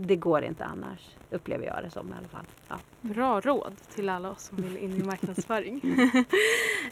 Det 0.00 0.16
går 0.16 0.44
inte 0.44 0.64
annars, 0.64 1.00
upplever 1.30 1.66
jag 1.66 1.82
det 1.84 1.90
som 1.90 2.08
i 2.08 2.12
alla 2.18 2.28
fall. 2.28 2.44
Ja. 2.68 2.78
Bra 3.00 3.40
råd 3.40 3.72
till 3.94 4.08
alla 4.08 4.30
oss 4.30 4.42
som 4.42 4.56
vill 4.56 4.76
in 4.76 5.00
i 5.00 5.02
marknadsföring. 5.02 5.80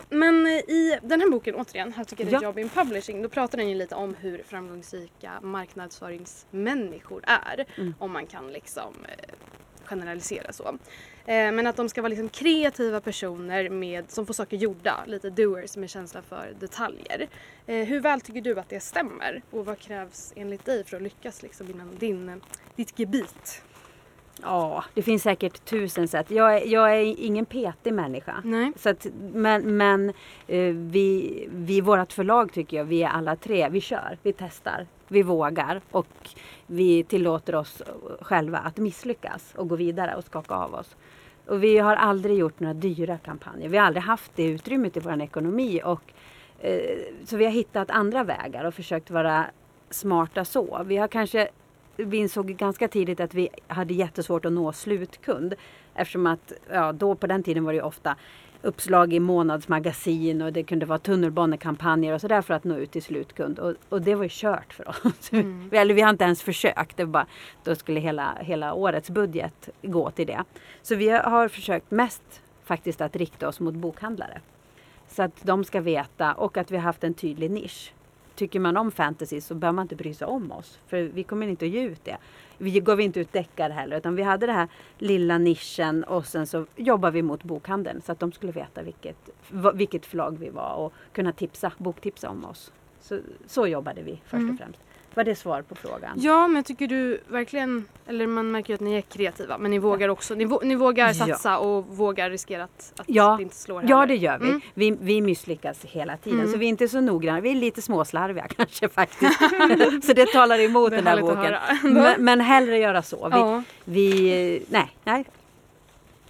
Men 0.09 0.47
eh, 0.47 0.53
i 0.53 0.99
den 1.03 1.21
här 1.21 1.31
boken, 1.31 1.55
återigen, 1.55 1.93
How 1.93 2.05
to 2.05 2.15
get 2.19 2.29
a 2.29 2.31
Ja. 2.33 2.43
job 2.43 2.59
in 2.59 2.69
publishing, 2.69 3.23
då 3.23 3.29
pratar 3.29 3.59
den 3.59 3.69
ju 3.69 3.75
lite 3.75 3.95
om 3.95 4.15
hur 4.15 4.43
framgångsrika 4.43 5.33
marknadsföringsmänniskor 5.43 7.21
är. 7.27 7.65
Mm. 7.77 7.95
Om 7.99 8.13
man 8.13 8.27
kan 8.27 8.49
liksom 8.53 8.95
eh, 9.09 9.35
generalisera 9.85 10.53
så. 10.53 10.79
Eh, 11.27 11.53
men 11.53 11.67
att 11.67 11.77
de 11.77 11.89
ska 11.89 12.03
vara 12.03 12.09
liksom 12.09 12.29
kreativa 12.29 13.01
personer 13.01 13.69
med, 13.69 14.11
som 14.11 14.27
får 14.27 14.35
saker 14.35 14.57
gjorda, 14.57 15.05
lite 15.07 15.31
doers 15.31 15.77
med 15.77 15.91
känsla 15.91 16.23
för 16.23 16.55
detaljer. 16.61 17.29
Eh, 17.67 17.87
hur 17.87 18.01
väl 18.01 18.21
tycker 18.21 18.41
du 18.41 18.59
att 18.61 18.69
det 18.69 18.81
stämmer 18.81 19.43
och 19.51 19.67
vad 19.67 19.79
krävs 19.79 20.33
enligt 20.37 20.65
dig 20.65 20.85
för 20.85 20.97
att 20.97 21.03
lyckas 21.03 21.43
liksom 21.43 21.71
inom 21.71 21.97
din, 21.99 22.41
ditt 22.77 22.99
gebit? 22.99 23.63
Ja, 24.43 24.85
det 24.95 25.03
finns 25.03 25.23
säkert 25.23 25.65
tusen 25.65 26.09
sätt. 26.09 26.31
Jag 26.31 26.57
är, 26.57 26.67
jag 26.67 26.97
är 26.97 27.03
ingen 27.03 27.47
petig 27.47 27.93
människa. 27.93 28.43
Nej. 28.45 28.73
Så 28.77 28.89
att, 28.89 29.07
men 29.33 29.77
men 29.77 30.09
eh, 30.47 30.75
vi, 30.75 31.49
vi, 31.53 31.81
vårt 31.81 32.13
förlag 32.13 32.53
tycker 32.53 32.77
jag, 32.77 32.85
vi 32.85 33.03
är 33.03 33.09
alla 33.09 33.37
tre, 33.37 33.69
vi 33.69 33.81
kör, 33.81 34.19
vi 34.23 34.33
testar, 34.33 34.87
vi 35.09 35.23
vågar 35.23 35.81
och 35.91 36.29
vi 36.67 37.05
tillåter 37.05 37.55
oss 37.55 37.83
själva 38.21 38.59
att 38.59 38.77
misslyckas 38.77 39.55
och 39.57 39.69
gå 39.69 39.77
vidare 39.77 40.15
och 40.15 40.25
skaka 40.25 40.55
av 40.55 40.75
oss. 40.75 40.97
Och 41.47 41.63
vi 41.63 41.79
har 41.79 41.97
aldrig 41.97 42.39
gjort 42.39 42.61
några 42.61 42.75
dyra 42.75 43.19
kampanjer. 43.19 43.69
Vi 43.69 43.77
har 43.77 43.87
aldrig 43.87 44.03
haft 44.03 44.33
det 44.35 44.45
utrymmet 44.45 44.97
i 44.97 45.01
vår 45.01 45.23
ekonomi. 45.23 45.81
Och, 45.85 46.03
eh, 46.61 46.99
så 47.25 47.37
vi 47.37 47.45
har 47.45 47.53
hittat 47.53 47.91
andra 47.91 48.25
vägar 48.25 48.65
och 48.65 48.75
försökt 48.75 49.11
vara 49.11 49.47
smarta 49.91 50.45
så. 50.45 50.83
Vi 50.85 50.97
har 50.97 51.09
kanske 51.09 51.49
vi 51.97 52.17
insåg 52.17 52.47
ganska 52.47 52.89
tidigt 52.89 53.21
att 53.21 53.35
vi 53.35 53.49
hade 53.67 53.95
jättesvårt 53.95 54.45
att 54.45 54.53
nå 54.53 54.73
slutkund. 54.73 55.55
Eftersom 55.95 56.27
att 56.27 56.53
ja, 56.73 56.93
då 56.93 57.15
på 57.15 57.27
den 57.27 57.43
tiden 57.43 57.65
var 57.65 57.73
det 57.73 57.83
ofta 57.83 58.17
uppslag 58.63 59.13
i 59.13 59.21
månadsmagasin 59.21 60.43
och 60.43 60.53
det 60.53 60.63
kunde 60.63 60.87
vara 60.87 60.99
tunnelbanekampanjer 60.99 62.13
och 62.13 62.21
sådär 62.21 62.43
för 62.43 62.55
att 62.55 62.65
nå 62.65 62.77
ut 62.77 62.91
till 62.91 63.03
slutkund. 63.03 63.59
Och, 63.59 63.75
och 63.89 64.03
det 64.03 64.15
var 64.15 64.23
ju 64.23 64.29
kört 64.33 64.73
för 64.73 64.89
oss. 64.89 64.97
Mm. 65.33 65.69
Eller 65.73 65.95
vi 65.95 66.01
har 66.01 66.11
inte 66.11 66.25
ens 66.25 66.43
försökt. 66.43 66.97
Det 66.97 67.07
bara, 67.07 67.27
då 67.65 67.75
skulle 67.75 68.01
hela, 68.01 68.39
hela 68.41 68.75
årets 68.75 69.11
budget 69.11 69.69
gå 69.83 70.11
till 70.11 70.27
det. 70.27 70.45
Så 70.83 70.95
vi 70.95 71.09
har 71.09 71.49
försökt 71.49 71.91
mest 71.91 72.43
faktiskt 72.65 73.01
att 73.01 73.17
rikta 73.17 73.49
oss 73.49 73.61
mot 73.61 73.75
bokhandlare. 73.75 74.41
Så 75.09 75.23
att 75.23 75.33
de 75.43 75.65
ska 75.65 75.81
veta 75.81 76.33
och 76.33 76.57
att 76.57 76.71
vi 76.71 76.77
har 76.77 76.83
haft 76.83 77.05
en 77.05 77.15
tydlig 77.15 77.51
nisch 77.51 77.93
tycker 78.37 78.61
man 78.61 78.77
om 78.77 78.91
fantasy 78.91 79.41
så 79.41 79.55
bör 79.55 79.73
man 79.73 79.83
inte 79.83 79.97
bry 79.97 80.15
sig 80.15 80.27
om 80.27 80.53
oss. 80.53 80.79
För 80.87 81.03
vi 81.03 81.23
kommer 81.23 81.49
inte 81.49 81.65
att 81.65 81.71
ge 81.71 81.83
ut 81.83 82.05
det. 82.05 82.17
Vi 82.59 82.81
gav 82.81 83.01
inte 83.01 83.21
ut 83.21 83.33
deckare 83.33 83.73
heller 83.73 83.97
utan 83.97 84.17
vi 84.17 84.23
hade 84.23 84.47
den 84.47 84.57
här 84.57 84.69
lilla 84.99 85.39
nischen 85.39 86.05
och 86.05 86.27
sen 86.27 86.47
så 86.47 86.67
jobbar 86.77 87.11
vi 87.11 87.23
mot 87.23 87.45
bokhandeln 87.45 88.03
så 88.03 88.13
att 88.13 88.21
de 88.21 88.33
skulle 88.33 88.53
veta 88.53 88.83
vilket, 88.83 89.31
vilket 89.75 90.07
förlag 90.07 90.39
vi 90.39 90.49
var 90.49 90.75
och 90.75 90.93
kunna 91.13 91.33
tipsa, 91.33 91.73
boktipsa 91.79 92.31
om 92.31 92.45
oss. 92.45 92.73
Så, 93.01 93.19
så 93.47 93.67
jobbade 93.67 94.03
vi 94.03 94.21
först 94.25 94.35
mm. 94.35 94.51
och 94.51 94.59
främst. 94.59 94.81
Var 95.17 95.25
det 95.25 95.35
svar 95.35 95.63
på 95.63 95.75
frågan? 95.75 96.21
Ja, 96.21 96.49
men 96.49 96.65
tycker 96.65 96.87
du 96.87 97.21
verkligen, 97.29 97.85
eller 98.07 98.27
man 98.27 98.51
märker 98.51 98.71
ju 98.71 98.75
att 98.75 98.81
ni 98.81 98.95
är 98.95 99.01
kreativa, 99.01 99.59
men 99.59 99.71
ni 99.71 99.79
vågar 99.79 100.09
också, 100.09 100.35
ni, 100.35 100.59
ni 100.63 100.75
vågar 100.75 101.13
satsa 101.13 101.51
ja. 101.51 101.59
och 101.59 101.87
vågar 101.87 102.31
riskera 102.31 102.65
att, 102.65 102.93
att 102.97 103.07
ja. 103.09 103.37
det 103.37 103.43
inte 103.43 103.57
slår 103.57 103.81
heller. 103.81 103.95
Ja, 103.95 104.07
det 104.07 104.17
gör 104.17 104.39
vi. 104.39 104.49
Mm. 104.49 104.61
Vi, 104.75 104.91
vi 105.01 105.21
misslyckas 105.21 105.85
hela 105.85 106.17
tiden, 106.17 106.41
mm. 106.41 106.53
så 106.53 106.59
vi 106.59 106.67
är 106.67 106.69
inte 106.69 106.89
så 106.89 107.01
noggranna. 107.01 107.41
Vi 107.41 107.51
är 107.51 107.55
lite 107.55 107.83
småslarviga 107.83 108.47
kanske 108.57 108.89
faktiskt. 108.89 109.39
så 110.07 110.13
det 110.13 110.27
talar 110.27 110.59
emot 110.59 110.91
det 110.91 110.97
den 110.97 111.07
här 111.07 111.21
boken. 111.21 111.55
men, 111.83 112.25
men 112.25 112.41
hellre 112.41 112.79
göra 112.79 113.03
så. 113.03 113.29
Vi, 113.29 113.37
ja. 113.37 113.63
vi, 113.85 114.65
nej, 114.69 114.97
nej. 115.05 115.25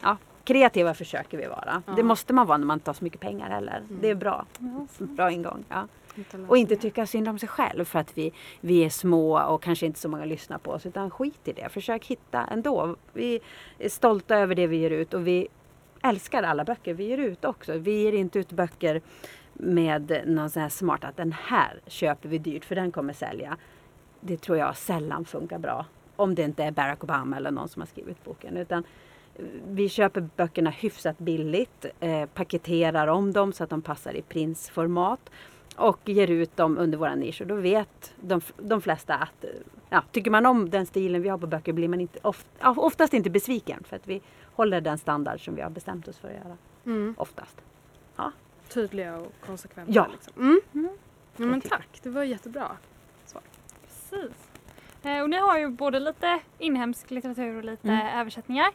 Ja, 0.00 0.16
kreativa 0.44 0.94
försöker 0.94 1.38
vi 1.38 1.46
vara. 1.46 1.82
Det 1.96 2.02
måste 2.02 2.32
man 2.32 2.46
vara 2.46 2.58
när 2.58 2.66
man 2.66 2.76
inte 2.76 2.88
har 2.90 2.94
så 2.94 3.04
mycket 3.04 3.20
pengar 3.20 3.50
heller. 3.50 3.76
Mm. 3.76 3.98
Det 4.00 4.10
är 4.10 4.14
bra. 4.14 4.46
Bra 4.98 5.30
ingång. 5.30 5.64
Ja. 5.68 5.86
Och 6.48 6.56
inte 6.56 6.76
tycka 6.76 7.06
synd 7.06 7.28
om 7.28 7.38
sig 7.38 7.48
själv 7.48 7.84
för 7.84 7.98
att 7.98 8.18
vi, 8.18 8.32
vi 8.60 8.84
är 8.84 8.90
små 8.90 9.40
och 9.40 9.62
kanske 9.62 9.86
inte 9.86 9.98
så 9.98 10.08
många 10.08 10.24
lyssnar 10.24 10.58
på 10.58 10.70
oss. 10.70 10.86
Utan 10.86 11.10
skit 11.10 11.48
i 11.48 11.52
det. 11.52 11.68
Försök 11.68 12.06
hitta 12.06 12.44
ändå. 12.44 12.96
Vi 13.12 13.40
är 13.78 13.88
stolta 13.88 14.36
över 14.36 14.54
det 14.54 14.66
vi 14.66 14.76
ger 14.76 14.90
ut 14.90 15.14
och 15.14 15.26
vi 15.26 15.48
älskar 16.02 16.42
alla 16.42 16.64
böcker 16.64 16.94
vi 16.94 17.04
ger 17.04 17.18
ut 17.18 17.44
också. 17.44 17.78
Vi 17.78 18.02
ger 18.02 18.12
inte 18.12 18.38
ut 18.38 18.52
böcker 18.52 19.00
med 19.52 20.22
någon 20.26 20.50
sån 20.50 20.62
här 20.62 20.68
smart 20.68 21.04
att 21.04 21.16
den 21.16 21.32
här 21.32 21.80
köper 21.86 22.28
vi 22.28 22.38
dyrt 22.38 22.64
för 22.64 22.74
den 22.74 22.92
kommer 22.92 23.12
sälja. 23.12 23.56
Det 24.20 24.36
tror 24.36 24.58
jag 24.58 24.76
sällan 24.76 25.24
funkar 25.24 25.58
bra. 25.58 25.86
Om 26.16 26.34
det 26.34 26.42
inte 26.42 26.64
är 26.64 26.70
Barack 26.70 27.04
Obama 27.04 27.36
eller 27.36 27.50
någon 27.50 27.68
som 27.68 27.82
har 27.82 27.86
skrivit 27.86 28.24
boken. 28.24 28.56
Utan 28.56 28.84
vi 29.68 29.88
köper 29.88 30.28
böckerna 30.36 30.70
hyfsat 30.70 31.18
billigt, 31.18 31.86
eh, 32.00 32.26
paketerar 32.26 33.06
om 33.06 33.32
dem 33.32 33.52
så 33.52 33.64
att 33.64 33.70
de 33.70 33.82
passar 33.82 34.14
i 34.14 34.22
prinsformat 34.22 35.30
och 35.76 36.08
ger 36.08 36.30
ut 36.30 36.56
dem 36.56 36.78
under 36.78 36.98
våra 36.98 37.14
nisch. 37.14 37.40
Och 37.40 37.46
då 37.46 37.54
vet 37.54 38.14
de, 38.20 38.40
de 38.56 38.80
flesta 38.80 39.14
att 39.14 39.44
ja, 39.88 40.02
tycker 40.12 40.30
man 40.30 40.46
om 40.46 40.70
den 40.70 40.86
stilen 40.86 41.22
vi 41.22 41.28
har 41.28 41.38
på 41.38 41.46
böcker 41.46 41.72
blir 41.72 41.88
man 41.88 42.00
inte, 42.00 42.18
of, 42.22 42.44
oftast 42.60 43.14
inte 43.14 43.30
besviken 43.30 43.84
för 43.84 43.96
att 43.96 44.06
vi 44.06 44.22
håller 44.54 44.80
den 44.80 44.98
standard 44.98 45.44
som 45.44 45.54
vi 45.54 45.62
har 45.62 45.70
bestämt 45.70 46.08
oss 46.08 46.18
för 46.18 46.28
att 46.28 46.34
göra. 46.34 46.56
Mm. 46.86 47.14
Oftast. 47.18 47.62
Ja. 48.16 48.32
Tydliga 48.68 49.16
och 49.16 49.32
konsekventa. 49.46 49.92
Ja. 49.92 50.06
Liksom. 50.12 50.32
Mm. 50.36 50.60
Mm. 50.74 50.96
ja 51.36 51.46
men 51.46 51.60
tack, 51.60 52.00
det 52.02 52.10
var 52.10 52.22
jättebra 52.22 52.76
svar. 53.24 53.42
Precis. 53.82 54.48
Eh, 55.02 55.22
och 55.22 55.30
ni 55.30 55.36
har 55.36 55.58
ju 55.58 55.68
både 55.68 56.00
lite 56.00 56.40
inhemsk 56.58 57.10
litteratur 57.10 57.56
och 57.56 57.64
lite 57.64 57.88
mm. 57.88 58.18
översättningar. 58.20 58.66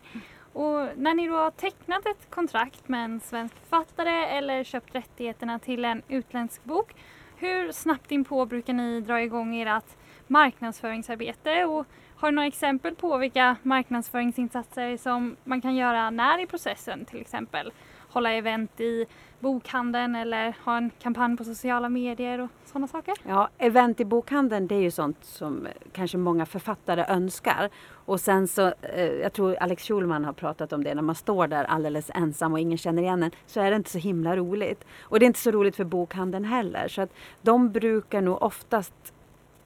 Och 0.54 0.88
när 0.98 1.14
ni 1.14 1.28
då 1.28 1.36
har 1.36 1.52
tecknat 1.52 2.06
ett 2.06 2.30
kontrakt 2.30 2.88
med 2.88 3.06
en 3.06 3.20
svensk 3.20 3.56
författare 3.56 4.26
eller 4.26 4.64
köpt 4.64 4.96
rättigheterna 4.96 5.60
till 5.60 5.86
en 5.86 6.02
utländsk 6.08 6.64
bok, 6.64 6.96
hur 7.38 7.72
snabbt 7.72 8.12
inpå 8.12 8.46
brukar 8.46 8.74
ni 8.74 9.02
dra 9.02 9.22
igång 9.22 9.62
ert 9.62 9.96
marknadsföringsarbete 10.28 11.66
och 11.66 11.86
har 12.16 12.32
du 12.32 12.36
några 12.36 12.48
exempel 12.48 12.96
på 12.96 13.18
vilka 13.18 13.56
marknadsföringsinsatser 13.64 14.98
som 14.98 15.36
man 15.44 15.62
kan 15.62 15.76
göra 15.76 16.10
när 16.10 16.40
i 16.40 16.46
processen 16.46 17.06
till 17.06 17.22
exempel? 17.22 17.72
Hålla 18.10 18.34
event 18.34 18.80
i 18.80 19.06
bokhandeln 19.42 20.16
eller 20.16 20.56
ha 20.66 20.78
en 20.78 20.92
kampanj 21.00 21.38
på 21.38 21.44
sociala 21.44 21.90
medier 21.90 22.42
och 22.42 22.50
sådana 22.66 22.88
saker? 22.88 23.14
Ja, 23.28 23.50
event 23.58 24.00
i 24.00 24.06
bokhandeln 24.06 24.68
det 24.68 24.76
är 24.76 24.82
ju 24.82 24.92
sånt 24.92 25.18
som 25.22 25.66
eh, 25.66 25.72
kanske 25.92 26.18
många 26.18 26.46
författare 26.46 27.06
önskar. 27.08 27.70
Och 28.06 28.20
sen 28.20 28.48
så, 28.48 28.74
eh, 28.82 29.06
jag 29.06 29.34
tror 29.34 29.56
Alex 29.56 29.84
Schulman 29.88 30.26
har 30.26 30.34
pratat 30.34 30.74
om 30.74 30.84
det, 30.84 30.96
när 30.96 31.02
man 31.02 31.16
står 31.16 31.48
där 31.48 31.64
alldeles 31.64 32.12
ensam 32.14 32.54
och 32.54 32.60
ingen 32.60 32.78
känner 32.78 33.02
igen 33.02 33.24
en, 33.24 33.32
så 33.46 33.60
är 33.60 33.72
det 33.72 33.78
inte 33.78 33.90
så 33.90 33.98
himla 33.98 34.36
roligt. 34.36 34.86
Och 35.02 35.20
det 35.20 35.26
är 35.26 35.28
inte 35.28 35.40
så 35.40 35.52
roligt 35.52 35.76
för 35.76 35.84
bokhandeln 35.84 36.46
heller. 36.46 36.88
Så 36.88 37.02
att 37.02 37.14
de 37.42 37.72
brukar 37.72 38.22
nog 38.22 38.44
oftast 38.44 39.14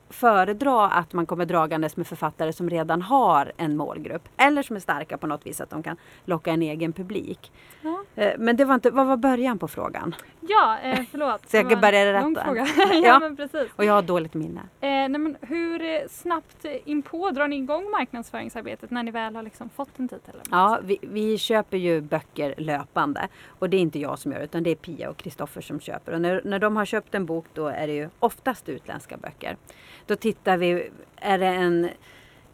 föredra 0.10 0.86
att 0.86 1.14
man 1.14 1.26
kommer 1.26 1.46
dragandes 1.46 1.98
med 1.98 2.08
författare 2.08 2.54
som 2.54 2.70
redan 2.70 3.02
har 3.02 3.52
en 3.58 3.78
målgrupp. 3.78 4.30
Eller 4.38 4.64
som 4.64 4.76
är 4.76 4.80
starka 4.80 5.18
på 5.18 5.28
något 5.28 5.46
vis, 5.46 5.62
att 5.62 5.70
de 5.70 5.84
kan 5.84 5.98
locka 6.26 6.52
en 6.52 6.62
egen 6.62 6.94
publik. 6.94 7.52
Ja. 7.82 8.04
Eh, 8.16 8.34
men 8.38 8.56
det 8.56 8.66
var 8.66 8.76
inte, 8.76 8.90
vad 8.90 9.08
var 9.08 9.18
början 9.18 9.60
på 9.60 9.68
frågan? 9.68 10.16
Ja, 10.40 10.78
eh, 10.84 11.00
förlåt. 11.12 11.42
Så 11.50 11.58
jag 11.58 11.70
kan 11.70 11.82
börja 11.82 12.14
rätta? 12.14 12.44
Fråga. 12.44 12.68
ja, 12.78 12.94
ja, 12.94 13.20
men 13.20 13.36
precis. 13.36 13.68
Och 13.76 13.86
jag 13.86 13.94
har 13.94 14.02
dåligt 14.02 14.34
minne. 14.34 14.60
Eh, 14.60 14.88
nej, 14.90 15.10
men 15.10 15.38
hur 15.42 16.08
snabbt 16.08 16.66
inpå 16.86 17.32
drar 17.32 17.48
ni 17.48 17.56
igång 17.56 17.90
marknadsföringsarbetet 17.92 18.92
när 18.92 19.04
ni 19.04 19.12
väl 19.12 19.36
har 19.36 19.44
liksom 19.44 19.70
fått 19.70 20.00
en 20.00 20.08
titel? 20.08 20.36
Ja, 20.52 20.80
vi, 20.84 20.98
vi, 21.02 21.38
köper 21.38 21.78
ju 21.78 22.02
böcker 22.02 22.56
löpande. 22.58 23.28
Och 23.48 23.70
det 23.70 23.78
är 23.78 23.82
inte 23.82 24.00
jag 24.00 24.20
som 24.20 24.32
gör 24.32 24.40
utan 24.40 24.64
det 24.64 24.70
är 24.70 24.76
Pia 24.76 25.10
och 25.10 25.18
Kristoffer 25.18 25.62
som 25.62 25.80
köper. 25.80 26.14
Och 26.14 26.22
när, 26.22 26.42
när 26.46 26.60
de 26.60 26.78
har 26.78 26.86
köpt 26.86 27.16
en 27.16 27.26
bok 27.26 27.46
då 27.54 27.68
är 27.68 27.88
det 27.88 27.94
ju 27.94 28.10
oftast 28.20 28.70
utländska 28.70 29.18
böcker. 29.18 29.58
Då 30.06 30.16
tittar 30.16 30.58
vi, 30.58 30.90
är 31.16 31.38
det 31.38 31.48
en 31.48 31.90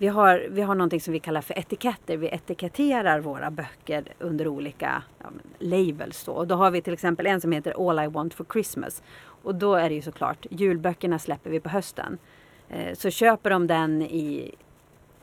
vi 0.01 0.07
har, 0.07 0.47
vi 0.49 0.61
har 0.61 0.75
någonting 0.75 1.01
som 1.01 1.13
vi 1.13 1.19
kallar 1.19 1.41
för 1.41 1.59
etiketter. 1.59 2.17
Vi 2.17 2.27
etiketterar 2.27 3.19
våra 3.19 3.51
böcker 3.51 4.03
under 4.19 4.47
olika 4.47 5.03
ja, 5.19 5.25
labels. 5.59 6.23
Då. 6.23 6.31
Och 6.31 6.47
då 6.47 6.55
har 6.55 6.71
vi 6.71 6.81
till 6.81 6.93
exempel 6.93 7.27
en 7.27 7.41
som 7.41 7.51
heter 7.51 7.89
All 7.89 7.99
I 7.99 8.07
want 8.07 8.33
for 8.33 8.45
Christmas. 8.53 9.03
Och 9.43 9.55
då 9.55 9.75
är 9.75 9.89
det 9.89 9.95
ju 9.95 10.01
såklart, 10.01 10.45
julböckerna 10.49 11.19
släpper 11.19 11.49
vi 11.49 11.59
på 11.59 11.69
hösten. 11.69 12.17
Eh, 12.69 12.93
så 12.93 13.09
köper 13.09 13.49
de 13.49 13.67
den 13.67 14.01
i 14.01 14.55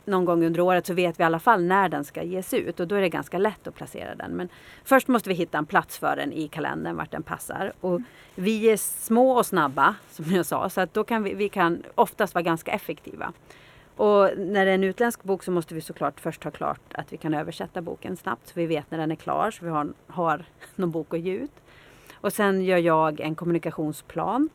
någon 0.08 0.24
gång 0.24 0.44
under 0.44 0.60
året 0.60 0.86
så 0.86 0.94
vet 0.94 1.18
vi 1.18 1.22
i 1.22 1.26
alla 1.26 1.38
fall 1.38 1.64
när 1.64 1.88
den 1.88 2.04
ska 2.04 2.22
ges 2.22 2.54
ut 2.54 2.80
och 2.80 2.88
då 2.88 2.94
är 2.94 3.00
det 3.00 3.08
ganska 3.08 3.38
lätt 3.38 3.66
att 3.66 3.74
placera 3.74 4.14
den. 4.14 4.30
Men 4.30 4.48
först 4.84 5.08
måste 5.08 5.28
vi 5.28 5.34
hitta 5.34 5.58
en 5.58 5.66
plats 5.66 5.98
för 5.98 6.16
den 6.16 6.32
i 6.32 6.48
kalendern 6.48 6.96
vart 6.96 7.10
den 7.10 7.22
passar. 7.22 7.72
Och 7.80 8.00
vi 8.34 8.70
är 8.70 8.76
små 8.76 9.32
och 9.32 9.46
snabba 9.46 9.94
som 10.10 10.24
jag 10.32 10.46
sa 10.46 10.70
så 10.70 10.80
att 10.80 10.94
då 10.94 11.04
kan 11.04 11.22
vi, 11.22 11.34
vi 11.34 11.48
kan 11.48 11.82
oftast 11.94 12.34
vara 12.34 12.42
ganska 12.42 12.70
effektiva. 12.70 13.32
Och 13.96 14.30
när 14.36 14.64
det 14.64 14.70
är 14.70 14.74
en 14.74 14.84
utländsk 14.84 15.22
bok 15.22 15.42
så 15.42 15.50
måste 15.50 15.74
vi 15.74 15.80
såklart 15.80 16.20
först 16.20 16.44
ha 16.44 16.50
klart 16.50 16.94
att 16.94 17.12
vi 17.12 17.16
kan 17.16 17.34
översätta 17.34 17.82
boken 17.82 18.16
snabbt 18.16 18.48
så 18.48 18.52
vi 18.54 18.66
vet 18.66 18.90
när 18.90 18.98
den 18.98 19.10
är 19.10 19.16
klar 19.16 19.50
så 19.50 19.64
vi 19.64 19.70
har, 19.70 19.92
har 20.06 20.44
någon 20.74 20.90
bok 20.90 21.14
att 21.14 21.20
ge 21.20 21.32
ut. 21.32 21.52
Och 22.14 22.32
sen 22.32 22.64
gör 22.64 22.78
jag 22.78 23.20
en 23.20 23.34
kommunikationsplan 23.34 24.48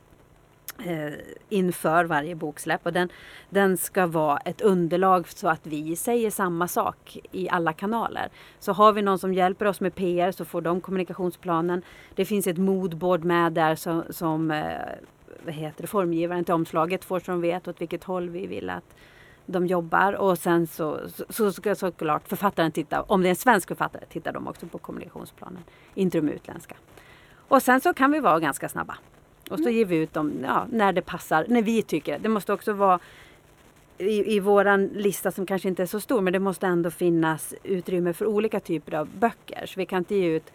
eh, 0.86 1.14
inför 1.50 2.06
varje 2.06 2.36
boksläpp 2.36 2.86
och 2.86 2.94
den, 2.94 3.10
den 3.50 3.78
ska 3.78 4.08
vara 4.08 4.38
ett 4.38 4.62
underlag 4.62 5.28
så 5.28 5.48
att 5.48 5.68
vi 5.68 5.96
säger 5.96 6.32
samma 6.32 6.68
sak 6.68 7.18
i 7.32 7.50
alla 7.50 7.74
kanaler. 7.74 8.30
Så 8.60 8.74
har 8.74 8.94
vi 8.94 9.02
någon 9.02 9.20
som 9.20 9.34
hjälper 9.34 9.66
oss 9.66 9.80
med 9.80 9.96
PR 9.96 10.32
så 10.32 10.46
får 10.46 10.62
de 10.62 10.82
kommunikationsplanen. 10.82 11.82
Det 12.16 12.26
finns 12.26 12.48
ett 12.48 12.58
moodboard 12.58 13.24
med 13.24 13.54
där 13.54 13.76
som, 13.76 14.04
som 14.10 14.52
eh, 14.52 14.78
vad 15.46 15.54
heter 15.54 15.82
det, 15.82 15.88
formgivaren 15.88 16.46
till 16.46 16.54
omslaget 16.54 17.06
får 17.06 17.20
så 17.20 17.32
de 17.32 17.42
vet 17.42 17.68
åt 17.68 17.82
vilket 17.82 18.04
håll 18.04 18.30
vi 18.30 18.48
vill 18.48 18.70
att 18.70 18.96
de 19.46 19.68
jobbar 19.68 20.14
och 20.14 20.38
sen 20.40 20.68
så, 20.68 21.00
så, 21.10 21.26
så 21.30 21.52
ska 21.52 21.76
såklart 21.76 22.28
författaren 22.28 22.72
titta, 22.72 23.02
om 23.02 23.22
det 23.22 23.28
är 23.28 23.30
en 23.30 23.36
svensk 23.36 23.68
författare 23.68 24.06
tittar 24.06 24.34
de 24.34 24.48
också 24.48 24.68
på 24.68 24.78
kommunikationsplanen, 24.78 25.64
inte 25.96 26.18
de 26.18 26.30
utländska. 26.30 26.76
Och 27.48 27.64
sen 27.64 27.82
så 27.82 27.94
kan 27.94 28.12
vi 28.12 28.20
vara 28.20 28.40
ganska 28.40 28.70
snabba. 28.70 28.98
Och 29.50 29.60
så 29.60 29.70
ger 29.70 29.86
vi 29.86 29.96
ut 29.96 30.14
dem 30.14 30.34
ja, 30.44 30.68
när 30.70 30.94
det 30.94 31.02
passar, 31.02 31.46
när 31.50 31.62
vi 31.62 31.82
tycker. 31.82 32.20
Det 32.20 32.30
måste 32.30 32.54
också 32.54 32.74
vara 32.74 33.00
i, 33.98 34.36
i 34.36 34.40
våran 34.40 34.88
lista 34.88 35.32
som 35.32 35.46
kanske 35.46 35.68
inte 35.68 35.82
är 35.82 35.88
så 35.88 36.00
stor 36.00 36.22
men 36.22 36.34
det 36.34 36.40
måste 36.40 36.68
ändå 36.68 36.92
finnas 36.92 37.54
utrymme 37.64 38.14
för 38.14 38.26
olika 38.26 38.60
typer 38.60 38.94
av 38.94 39.10
böcker. 39.20 39.66
Så 39.66 39.80
vi 39.80 39.86
kan 39.86 39.98
inte 39.98 40.16
ge 40.16 40.28
ut 40.28 40.54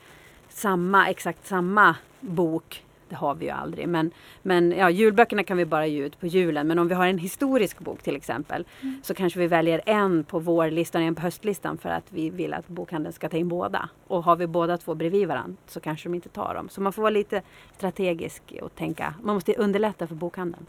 samma, 0.48 1.08
exakt 1.08 1.46
samma 1.46 1.96
bok 2.20 2.84
det 3.08 3.16
har 3.16 3.34
vi 3.34 3.44
ju 3.44 3.50
aldrig. 3.50 3.88
Men, 3.88 4.10
men 4.42 4.72
ja, 4.72 4.90
julböckerna 4.90 5.42
kan 5.42 5.56
vi 5.56 5.64
bara 5.64 5.86
ge 5.86 6.04
ut 6.04 6.20
på 6.20 6.26
julen. 6.26 6.66
Men 6.66 6.78
om 6.78 6.88
vi 6.88 6.94
har 6.94 7.06
en 7.06 7.18
historisk 7.18 7.78
bok 7.78 8.02
till 8.02 8.16
exempel 8.16 8.64
mm. 8.82 9.00
så 9.02 9.14
kanske 9.14 9.38
vi 9.38 9.46
väljer 9.46 9.82
en 9.86 10.24
på 10.24 10.38
vårlistan 10.38 11.02
och 11.02 11.08
en 11.08 11.14
på 11.14 11.22
höstlistan 11.22 11.78
för 11.78 11.88
att 11.88 12.12
vi 12.12 12.30
vill 12.30 12.54
att 12.54 12.68
bokhandeln 12.68 13.12
ska 13.12 13.28
ta 13.28 13.36
in 13.36 13.48
båda. 13.48 13.88
Och 14.06 14.24
har 14.24 14.36
vi 14.36 14.46
båda 14.46 14.76
två 14.76 14.94
bredvid 14.94 15.28
varandra 15.28 15.56
så 15.66 15.80
kanske 15.80 16.08
de 16.08 16.14
inte 16.14 16.28
tar 16.28 16.54
dem. 16.54 16.68
Så 16.68 16.80
man 16.80 16.92
får 16.92 17.02
vara 17.02 17.10
lite 17.10 17.42
strategisk 17.76 18.42
och 18.62 18.74
tänka. 18.74 19.14
Man 19.22 19.34
måste 19.34 19.54
underlätta 19.54 20.06
för 20.06 20.14
bokhandeln. 20.14 20.66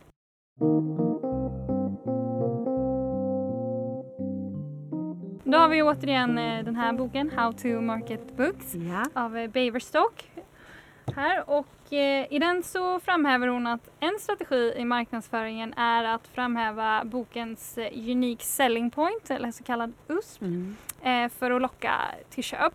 Då 5.52 5.58
har 5.58 5.70
vi 5.70 5.82
återigen 5.82 6.38
eh, 6.38 6.64
den 6.66 6.76
här 6.76 6.94
boken 6.94 7.32
How 7.38 7.54
to 7.54 7.68
Market 7.82 8.38
Books 8.38 8.76
ja. 8.76 9.06
av 9.14 9.38
eh, 9.38 9.48
Baverstock. 9.48 10.29
Här 11.16 11.50
och 11.50 11.94
eh, 11.94 12.34
i 12.34 12.40
den 12.40 12.64
så 12.64 13.00
framhäver 13.00 13.48
hon 13.48 13.68
att 13.68 13.90
en 14.00 14.20
strategi 14.20 14.74
i 14.78 14.86
marknadsföringen 14.86 15.74
är 15.74 16.04
att 16.04 16.28
framhäva 16.28 17.04
bokens 17.06 17.78
unique 17.94 18.44
selling 18.44 18.92
point 18.92 19.30
eller 19.32 19.52
så 19.52 19.64
kallad 19.64 19.94
USP 20.08 20.42
mm. 20.42 21.30
för 21.30 21.52
att 21.52 21.62
locka 21.62 22.02
till 22.30 22.44
köp. 22.44 22.74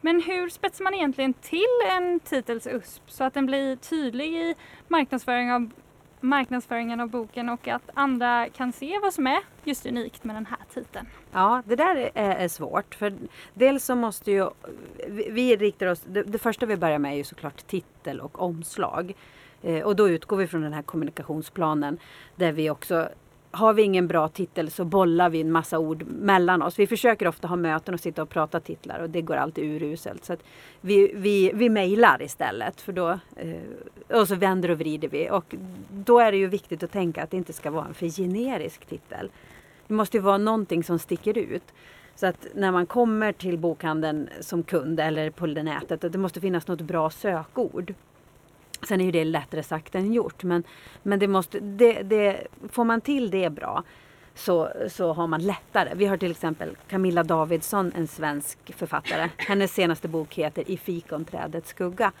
Men 0.00 0.22
hur 0.22 0.48
spetsar 0.48 0.84
man 0.84 0.94
egentligen 0.94 1.32
till 1.32 1.80
en 1.90 2.20
titels 2.20 2.66
USP 2.66 3.10
så 3.10 3.24
att 3.24 3.34
den 3.34 3.46
blir 3.46 3.76
tydlig 3.76 4.34
i 4.34 4.54
marknadsföring 4.88 5.52
av 5.52 5.70
marknadsföringen 6.20 7.00
av 7.00 7.08
boken 7.08 7.48
och 7.48 7.68
att 7.68 7.90
andra 7.94 8.48
kan 8.48 8.72
se 8.72 8.98
vad 8.98 9.14
som 9.14 9.26
är 9.26 9.40
just 9.64 9.86
unikt 9.86 10.24
med 10.24 10.36
den 10.36 10.46
här 10.46 10.58
titeln. 10.74 11.06
Ja, 11.32 11.62
det 11.66 11.76
där 11.76 12.10
är, 12.14 12.30
är 12.30 12.48
svårt. 12.48 12.94
För 12.94 13.12
dels 13.54 13.84
så 13.84 13.94
måste 13.94 14.30
ju 14.30 14.50
vi, 15.08 15.30
vi 15.30 15.56
riktar 15.56 15.86
oss, 15.86 16.02
det, 16.06 16.22
det, 16.22 16.38
första 16.38 16.66
vi 16.66 16.76
börjar 16.76 16.98
med 16.98 17.12
är 17.12 17.16
ju 17.16 17.24
såklart 17.24 17.66
titel 17.66 18.20
och 18.20 18.42
omslag. 18.42 19.14
Eh, 19.62 19.82
och 19.82 19.96
då 19.96 20.08
utgår 20.08 20.36
vi 20.36 20.46
från 20.46 20.62
den 20.62 20.72
här 20.72 20.82
kommunikationsplanen 20.82 21.98
där 22.36 22.52
vi 22.52 22.70
också 22.70 23.08
har 23.54 23.72
vi 23.72 23.82
ingen 23.82 24.08
bra 24.08 24.28
titel 24.28 24.70
så 24.70 24.84
bollar 24.84 25.30
vi 25.30 25.40
en 25.40 25.52
massa 25.52 25.78
ord 25.78 26.02
mellan 26.06 26.62
oss. 26.62 26.78
Vi 26.78 26.86
försöker 26.86 27.28
ofta 27.28 27.48
ha 27.48 27.56
möten 27.56 27.94
och 27.94 28.00
sitta 28.00 28.22
och 28.22 28.28
prata 28.28 28.60
titlar 28.60 29.00
och 29.00 29.10
det 29.10 29.22
går 29.22 29.36
alltid 29.36 29.64
uruselt. 29.64 30.24
Så 30.24 30.36
vi, 30.80 31.12
vi, 31.14 31.50
vi 31.54 31.68
mejlar 31.68 32.22
istället 32.22 32.80
för 32.80 32.92
då, 32.92 33.08
eh, 33.36 34.20
och 34.20 34.28
så 34.28 34.34
vänder 34.34 34.70
och 34.70 34.78
vrider 34.78 35.08
vi. 35.08 35.30
Och 35.30 35.54
då 35.90 36.18
är 36.18 36.32
det 36.32 36.38
ju 36.38 36.46
viktigt 36.46 36.82
att 36.82 36.92
tänka 36.92 37.22
att 37.22 37.30
det 37.30 37.36
inte 37.36 37.52
ska 37.52 37.70
vara 37.70 37.86
en 37.86 37.94
för 37.94 38.06
generisk 38.06 38.86
titel. 38.86 39.30
Det 39.92 39.96
måste 39.96 40.16
ju 40.16 40.22
vara 40.22 40.38
någonting 40.38 40.84
som 40.84 40.98
sticker 40.98 41.38
ut. 41.38 41.62
Så 42.14 42.26
att 42.26 42.46
när 42.54 42.72
man 42.72 42.86
kommer 42.86 43.32
till 43.32 43.58
bokhandeln 43.58 44.28
som 44.40 44.62
kund 44.62 45.00
eller 45.00 45.30
på 45.30 45.46
nätet, 45.46 46.04
att 46.04 46.12
det 46.12 46.18
måste 46.18 46.40
finnas 46.40 46.66
något 46.66 46.80
bra 46.80 47.10
sökord. 47.10 47.94
Sen 48.88 49.00
är 49.00 49.04
ju 49.04 49.10
det 49.10 49.24
lättare 49.24 49.62
sagt 49.62 49.94
än 49.94 50.12
gjort. 50.12 50.42
Men, 50.42 50.62
men 51.02 51.18
det 51.18 51.28
måste, 51.28 51.60
det, 51.60 52.02
det, 52.02 52.46
får 52.68 52.84
man 52.84 53.00
till 53.00 53.30
det 53.30 53.50
bra 53.50 53.82
så, 54.34 54.68
så 54.88 55.12
har 55.12 55.26
man 55.26 55.42
lättare. 55.42 55.94
Vi 55.94 56.06
har 56.06 56.16
till 56.16 56.30
exempel 56.30 56.76
Camilla 56.88 57.22
Davidsson, 57.22 57.92
en 57.96 58.06
svensk 58.06 58.58
författare. 58.76 59.28
Hennes 59.36 59.74
senaste 59.74 60.08
bok 60.08 60.34
heter 60.34 60.70
I 60.70 60.76
fikonträdets 60.76 61.68
skugga. 61.68 62.12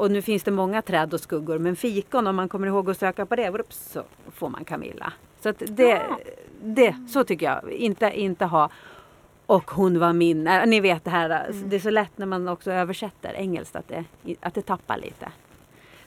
Och 0.00 0.10
nu 0.10 0.22
finns 0.22 0.42
det 0.42 0.50
många 0.50 0.82
träd 0.82 1.14
och 1.14 1.20
skuggor 1.20 1.58
men 1.58 1.76
fikon, 1.76 2.26
om 2.26 2.36
man 2.36 2.48
kommer 2.48 2.66
ihåg 2.66 2.90
att 2.90 2.98
söka 2.98 3.26
på 3.26 3.36
det, 3.36 3.62
så 3.68 4.02
får 4.30 4.48
man 4.48 4.64
Camilla. 4.64 5.12
Så 5.40 5.48
att 5.48 5.62
det, 5.66 6.02
det, 6.62 6.94
så 7.08 7.24
tycker 7.24 7.46
jag. 7.46 7.72
Inte, 7.72 8.20
inte 8.20 8.44
ha 8.44 8.70
och 9.46 9.70
hon 9.70 9.98
var 9.98 10.12
min. 10.12 10.44
Ni 10.66 10.80
vet 10.80 11.04
det 11.04 11.10
här, 11.10 11.30
mm. 11.30 11.68
det 11.68 11.76
är 11.76 11.80
så 11.80 11.90
lätt 11.90 12.18
när 12.18 12.26
man 12.26 12.48
också 12.48 12.72
översätter 12.72 13.34
engelskt 13.34 13.76
att 13.76 13.88
det, 13.88 14.04
att 14.40 14.54
det 14.54 14.62
tappar 14.62 14.96
lite. 14.96 15.32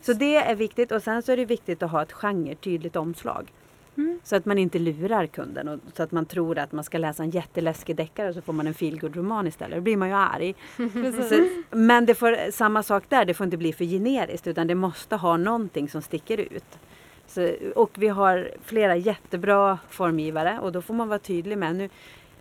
Så 0.02 0.14
det 0.14 0.36
är 0.36 0.56
viktigt 0.56 0.92
och 0.92 1.04
sen 1.04 1.24
så 1.24 1.32
är 1.32 1.38
det 1.38 1.46
viktigt 1.46 1.84
att 1.84 1.92
ha 1.92 2.02
ett 2.02 2.14
genre-tydligt 2.14 2.96
omslag. 2.96 3.52
Mm. 3.98 4.20
Så 4.24 4.36
att 4.36 4.46
man 4.46 4.58
inte 4.58 4.80
lurar 4.80 5.26
kunden 5.28 5.68
och 5.68 5.80
så 5.94 6.04
att 6.04 6.12
man 6.12 6.26
tror 6.26 6.58
att 6.58 6.72
man 6.72 6.84
ska 6.84 6.98
läsa 6.98 7.24
en 7.24 7.30
jätteläskig 7.30 7.96
deckare 7.96 8.30
och 8.30 8.36
så 8.36 8.42
får 8.42 8.54
man 8.54 8.68
en 8.68 8.74
feelgood-roman 8.74 9.48
istället. 9.48 9.78
Då 9.78 9.82
blir 9.82 9.98
man 9.98 10.08
ju 10.08 10.16
arg. 10.16 10.56
så, 11.30 11.48
men 11.72 12.06
det 12.06 12.16
får, 12.16 12.52
samma 12.52 12.84
sak 12.84 13.04
där, 13.10 13.26
det 13.26 13.34
får 13.34 13.44
inte 13.46 13.58
bli 13.58 13.74
för 13.74 13.86
generiskt 13.86 14.48
utan 14.48 14.68
det 14.68 14.76
måste 14.76 15.16
ha 15.16 15.38
någonting 15.38 15.90
som 15.90 16.02
sticker 16.02 16.38
ut. 16.38 16.80
Så, 17.28 17.52
och 17.76 17.92
vi 17.96 18.08
har 18.08 18.52
flera 18.64 18.96
jättebra 18.96 19.80
formgivare 19.90 20.60
och 20.60 20.72
då 20.72 20.82
får 20.82 20.94
man 20.94 21.08
vara 21.08 21.20
tydlig 21.20 21.58
med 21.58 21.76
nu 21.76 21.90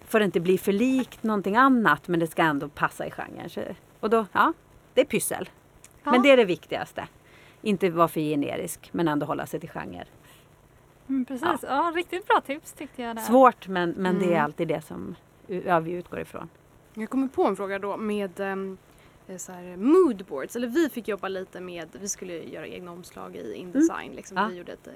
får 0.08 0.18
det 0.18 0.24
inte 0.24 0.40
bli 0.40 0.58
för 0.58 0.72
likt 0.72 1.22
någonting 1.22 1.56
annat 1.56 2.08
men 2.08 2.20
det 2.20 2.26
ska 2.26 2.42
ändå 2.42 2.68
passa 2.68 3.06
i 3.06 3.10
genren. 3.10 3.50
Så, 3.50 3.60
och 4.00 4.10
då, 4.10 4.26
ja, 4.32 4.52
det 4.94 5.00
är 5.00 5.04
pyssel. 5.04 5.48
Ja. 6.04 6.10
Men 6.10 6.22
det 6.22 6.30
är 6.30 6.36
det 6.36 6.44
viktigaste 6.44 7.06
inte 7.62 7.90
vara 7.90 8.08
för 8.08 8.20
generisk 8.20 8.88
men 8.92 9.08
ändå 9.08 9.26
hålla 9.26 9.46
sig 9.46 9.60
till 9.60 9.70
genre. 9.70 10.04
Mm, 11.12 11.24
precis, 11.24 11.42
ja. 11.42 11.58
ja. 11.62 11.92
riktigt 11.94 12.26
bra 12.26 12.40
tips 12.40 12.72
tyckte 12.72 13.02
jag. 13.02 13.16
Där. 13.16 13.22
Svårt 13.22 13.68
men, 13.68 13.90
men 13.90 14.16
mm. 14.16 14.18
det 14.18 14.24
är 14.24 14.30
mm. 14.30 14.44
alltid 14.44 14.68
det 14.68 14.80
som 14.80 15.14
ja, 15.46 15.80
vi 15.80 15.92
utgår 15.92 16.20
ifrån. 16.20 16.48
Jag 16.94 17.10
kommer 17.10 17.28
på 17.28 17.44
en 17.44 17.56
fråga 17.56 17.78
då 17.78 17.96
med 17.96 18.40
um, 18.40 18.78
så 19.36 19.52
här, 19.52 19.76
moodboards. 19.76 20.56
Eller 20.56 20.68
vi 20.68 20.88
fick 20.88 21.08
jobba 21.08 21.28
lite 21.28 21.60
med, 21.60 21.88
vi 22.00 22.08
skulle 22.08 22.42
göra 22.42 22.66
egna 22.66 22.92
omslag 22.92 23.36
i 23.36 23.54
Indesign. 23.54 24.04
Mm. 24.04 24.16
Liksom. 24.16 24.36
Ja. 24.36 24.46
Vi, 24.46 24.56
gjorde 24.56 24.72
ett, 24.72 24.86
eh, 24.86 24.92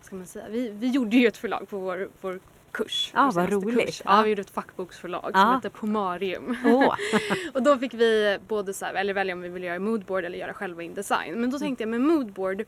ska 0.00 0.16
man 0.16 0.26
säga, 0.26 0.48
vi, 0.48 0.68
vi 0.68 0.88
gjorde 0.88 1.16
ju 1.16 1.26
ett 1.26 1.36
förlag 1.36 1.68
på 1.68 1.78
vår, 1.78 2.08
vår 2.20 2.40
kurs. 2.70 3.10
Ja, 3.14 3.30
vad 3.34 3.52
roligt. 3.52 3.86
Kurs. 3.86 4.02
Ja, 4.04 4.22
vi 4.22 4.30
gjorde 4.30 4.40
ett 4.40 4.50
fackboksförlag 4.50 5.30
ja. 5.34 5.40
som 5.40 5.54
hette 5.54 5.70
Pomarium. 5.70 6.56
Oh. 6.64 6.94
och 7.54 7.62
då 7.62 7.78
fick 7.78 7.94
vi 7.94 8.38
både 8.48 8.74
så 8.74 8.84
här, 8.84 8.94
eller 8.94 9.14
välja 9.14 9.34
om 9.34 9.40
vi 9.40 9.48
vill 9.48 9.62
göra 9.62 9.78
moodboard 9.78 10.24
eller 10.24 10.38
göra 10.38 10.54
själva 10.54 10.82
Indesign. 10.82 11.40
Men 11.40 11.50
då 11.50 11.58
tänkte 11.58 11.82
jag 11.82 11.88
med 11.88 12.00
moodboard, 12.00 12.60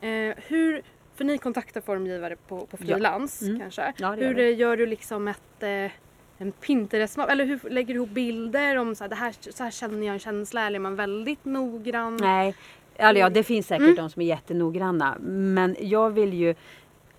eh, 0.00 0.34
hur, 0.36 0.82
för 1.22 1.26
ni 1.26 1.38
kontaktar 1.38 1.80
formgivare 1.80 2.36
på, 2.48 2.66
på 2.66 2.76
frilans 2.76 3.42
mm. 3.42 3.60
kanske. 3.60 3.92
Ja, 3.96 4.12
hur 4.12 4.34
det. 4.34 4.50
gör 4.50 4.76
du 4.76 4.86
liksom 4.86 5.28
ett 5.28 5.62
eh, 5.62 5.92
en 6.38 6.52
Pinterest 6.52 7.18
eller 7.18 7.44
hur 7.44 7.70
lägger 7.70 7.94
du 7.94 8.00
ihop 8.00 8.08
bilder 8.08 8.76
om 8.76 8.94
så 8.94 9.04
här, 9.04 9.08
det 9.08 9.14
här, 9.14 9.34
så 9.50 9.64
här 9.64 9.70
känner 9.70 10.06
jag 10.06 10.12
en 10.12 10.18
känsla 10.18 10.66
eller 10.66 10.78
är 10.78 10.82
man 10.82 10.96
väldigt 10.96 11.44
noggrann? 11.44 12.16
Nej, 12.16 12.54
alltså, 12.98 13.20
ja, 13.20 13.30
det 13.30 13.42
finns 13.42 13.66
säkert 13.66 13.82
mm. 13.82 13.96
de 13.96 14.10
som 14.10 14.22
är 14.22 14.26
jättenoggranna 14.26 15.16
men 15.20 15.76
jag 15.80 16.10
vill 16.10 16.34
ju 16.34 16.54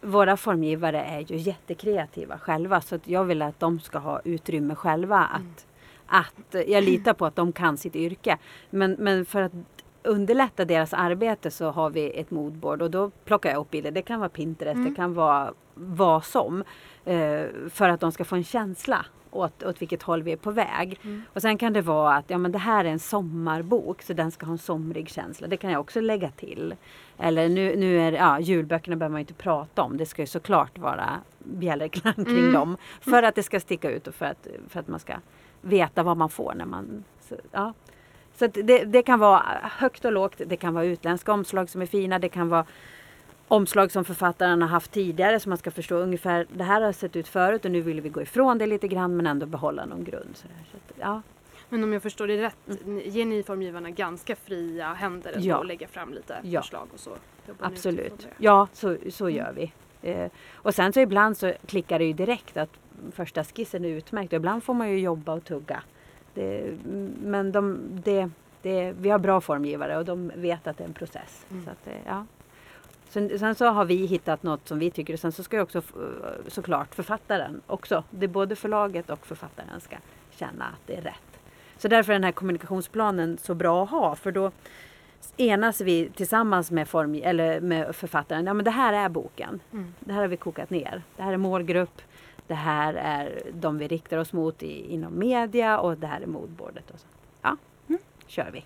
våra 0.02 0.38
formgivare 0.38 1.04
är 1.04 1.20
ju 1.20 1.38
jättekreativa 1.38 2.38
själva 2.38 2.82
så 2.82 2.96
att 2.96 3.08
jag 3.08 3.24
vill 3.24 3.42
att 3.42 3.60
de 3.60 3.80
ska 3.80 3.98
ha 3.98 4.22
utrymme 4.24 4.76
själva 4.76 5.20
att, 5.20 5.42
mm. 5.42 6.24
att 6.26 6.68
jag 6.68 6.84
litar 6.84 7.14
på 7.14 7.26
att 7.26 7.36
de 7.36 7.52
kan 7.52 7.78
sitt 7.78 7.96
yrke. 7.96 8.38
Men, 8.70 8.96
men 9.00 9.26
för 9.26 9.42
att 9.42 9.54
underlätta 10.04 10.66
deras 10.66 10.94
arbete 10.94 11.52
så 11.52 11.72
har 11.72 11.90
vi 11.90 12.20
ett 12.20 12.32
moodboard 12.32 12.82
och 12.82 12.92
då 12.92 13.10
plockar 13.10 13.50
jag 13.50 13.60
upp 13.60 13.72
bilder. 13.72 13.92
Det 13.92 14.02
kan 14.02 14.20
vara 14.20 14.30
Pinterest, 14.30 14.76
mm. 14.76 14.90
det 14.90 14.96
kan 14.96 15.14
vara 15.14 15.54
vad 15.74 16.26
som. 16.26 16.64
Eh, 17.06 17.46
för 17.70 17.90
att 17.90 18.00
de 18.00 18.12
ska 18.12 18.26
få 18.26 18.36
en 18.36 18.44
känsla 18.44 19.06
åt, 19.32 19.64
åt 19.64 19.82
vilket 19.82 20.04
håll 20.04 20.24
vi 20.24 20.32
är 20.32 20.38
på 20.38 20.52
väg. 20.52 21.00
Mm. 21.04 21.22
Och 21.34 21.42
sen 21.42 21.58
kan 21.58 21.74
det 21.74 21.82
vara 21.82 22.16
att 22.16 22.30
ja, 22.30 22.38
men 22.38 22.52
det 22.52 22.58
här 22.58 22.86
är 22.86 22.90
en 22.90 23.00
sommarbok 23.00 24.02
så 24.02 24.14
den 24.14 24.32
ska 24.32 24.46
ha 24.46 24.54
en 24.54 24.58
somrig 24.58 25.10
känsla. 25.10 25.48
Det 25.48 25.58
kan 25.58 25.72
jag 25.72 25.82
också 25.82 26.02
lägga 26.02 26.32
till. 26.32 26.76
Eller 27.18 27.50
nu, 27.50 27.76
nu 27.76 28.00
är 28.00 28.12
ja, 28.12 28.40
julböckerna 28.40 28.96
behöver 28.96 29.12
man 29.12 29.20
inte 29.20 29.34
prata 29.34 29.82
om. 29.82 29.98
Det 29.98 30.06
ska 30.06 30.22
ju 30.22 30.28
såklart 30.28 30.78
vara 30.78 31.20
bjällerklang 31.38 32.14
kring 32.14 32.38
mm. 32.38 32.54
dem. 32.54 32.78
För 33.02 33.24
att 33.24 33.36
det 33.36 33.44
ska 33.44 33.60
sticka 33.60 33.92
ut 33.92 34.08
och 34.08 34.16
för 34.16 34.26
att, 34.26 34.48
för 34.70 34.80
att 34.80 34.88
man 34.88 35.00
ska 35.00 35.14
veta 35.62 36.04
vad 36.04 36.18
man 36.18 36.30
får 36.30 36.54
när 36.54 36.66
man... 36.66 37.04
Så, 37.30 37.36
ja. 37.52 37.74
Så 38.36 38.48
det, 38.48 38.84
det 38.84 39.04
kan 39.04 39.20
vara 39.20 39.44
högt 39.62 40.06
och 40.06 40.12
lågt. 40.12 40.42
Det 40.46 40.58
kan 40.58 40.74
vara 40.74 40.86
utländska 40.86 41.32
omslag 41.32 41.70
som 41.70 41.82
är 41.82 41.86
fina. 41.86 42.20
Det 42.20 42.30
kan 42.30 42.50
vara 42.50 42.66
omslag 43.48 43.92
som 43.92 44.06
författaren 44.06 44.62
har 44.62 44.70
haft 44.70 44.92
tidigare 44.92 45.40
så 45.40 45.50
man 45.50 45.58
ska 45.58 45.72
förstå 45.72 45.96
ungefär 45.96 46.48
det 46.54 46.64
här 46.64 46.82
har 46.82 46.92
sett 46.92 47.16
ut 47.16 47.28
förut 47.28 47.66
och 47.66 47.72
nu 47.72 47.82
vill 47.82 48.02
vi 48.02 48.10
gå 48.10 48.22
ifrån 48.22 48.58
det 48.58 48.66
lite 48.66 48.88
grann 48.88 49.16
men 49.16 49.28
ändå 49.28 49.46
behålla 49.46 49.86
någon 49.86 50.04
grund. 50.04 50.38
Så, 50.38 50.48
så 50.72 50.78
ja. 51.00 51.22
Men 51.70 51.84
om 51.84 51.94
jag 51.94 52.02
förstår 52.02 52.28
det 52.28 52.42
rätt, 52.42 52.86
mm. 52.86 53.02
ger 53.06 53.26
ni 53.26 53.44
formgivarna 53.44 53.90
ganska 53.90 54.36
fria 54.36 54.94
händer 54.94 55.36
ja. 55.40 55.58
och 55.58 55.66
lägga 55.66 55.88
fram 55.88 56.14
lite 56.14 56.36
ja. 56.44 56.62
förslag 56.62 56.88
och 56.94 57.00
så? 57.00 57.12
Absolut, 57.60 58.28
ja 58.38 58.68
så, 58.74 58.98
så 59.10 59.26
mm. 59.26 59.38
gör 59.38 59.54
vi. 59.54 59.72
Eh, 60.02 60.32
och 60.54 60.76
sen 60.76 60.94
så 60.94 61.00
ibland 61.00 61.38
så 61.38 61.54
klickar 61.66 62.00
det 62.00 62.06
ju 62.06 62.14
direkt 62.14 62.58
att 62.58 62.70
första 63.12 63.44
skissen 63.44 63.86
är 63.86 63.90
utmärkt 63.90 64.34
och 64.34 64.38
ibland 64.38 64.64
får 64.64 64.74
man 64.74 64.90
ju 64.90 65.00
jobba 65.00 65.34
och 65.34 65.44
tugga. 65.44 65.84
Det, 66.34 66.78
men 67.24 67.52
de, 67.52 67.80
det, 68.04 68.30
det, 68.62 68.92
vi 69.00 69.10
har 69.10 69.20
bra 69.20 69.42
formgivare 69.42 69.98
och 69.98 70.06
de 70.06 70.32
vet 70.36 70.68
att 70.68 70.78
det 70.78 70.84
är 70.84 70.88
en 70.88 70.94
process. 70.94 71.46
Mm. 71.52 71.66
Så 71.66 71.72
att, 71.72 71.88
ja. 72.06 72.26
Sen, 73.10 73.40
sen 73.40 73.56
så 73.56 73.66
har 73.66 73.86
vi 73.86 73.96
hittat 74.06 74.44
något 74.44 74.68
som 74.68 74.80
vi 74.80 74.92
tycker 74.92 75.14
och 75.14 75.20
sen 75.20 75.32
så 75.32 75.44
ska 75.44 75.58
ju 75.58 75.62
också 75.64 75.80
f- 75.80 75.94
såklart 76.48 76.96
författaren 76.96 77.62
också. 77.68 78.04
Det 78.10 78.28
både 78.28 78.56
förlaget 78.56 79.10
och 79.10 79.26
författaren 79.28 79.82
ska 79.82 79.96
känna 80.32 80.66
att 80.66 80.88
det 80.88 80.96
är 80.96 81.02
rätt. 81.02 81.40
Så 81.78 81.88
därför 81.88 82.12
är 82.12 82.16
den 82.16 82.24
här 82.24 82.32
kommunikationsplanen 82.32 83.38
så 83.42 83.54
bra 83.56 83.84
att 83.84 83.90
ha 83.90 84.16
för 84.16 84.32
då 84.32 84.52
enas 85.38 85.82
vi 85.82 86.10
tillsammans 86.16 86.72
med, 86.72 86.88
form, 86.88 87.20
eller 87.24 87.62
med 87.62 87.96
författaren. 87.96 88.46
Ja 88.46 88.54
men 88.54 88.66
det 88.66 88.72
här 88.72 88.94
är 88.94 89.10
boken. 89.10 89.60
Mm. 89.72 89.94
Det 90.00 90.14
här 90.14 90.22
har 90.22 90.28
vi 90.28 90.38
kokat 90.38 90.70
ner. 90.70 91.02
Det 91.18 91.24
här 91.24 91.34
är 91.34 91.38
målgrupp. 91.38 92.02
Det 92.48 92.54
här 92.54 92.94
är 92.94 93.42
de 93.54 93.78
vi 93.78 93.88
riktar 93.88 94.18
oss 94.18 94.34
mot 94.34 94.64
i, 94.64 94.94
inom 94.94 95.20
media 95.20 95.80
och 95.80 95.98
det 95.98 96.08
här 96.08 96.22
är 96.22 96.26
modbordet. 96.28 96.92
Och 96.92 97.00
så. 97.00 97.06
Ja, 97.42 97.58
Mm. 97.90 98.02
kör 98.28 98.50
vi. 98.54 98.66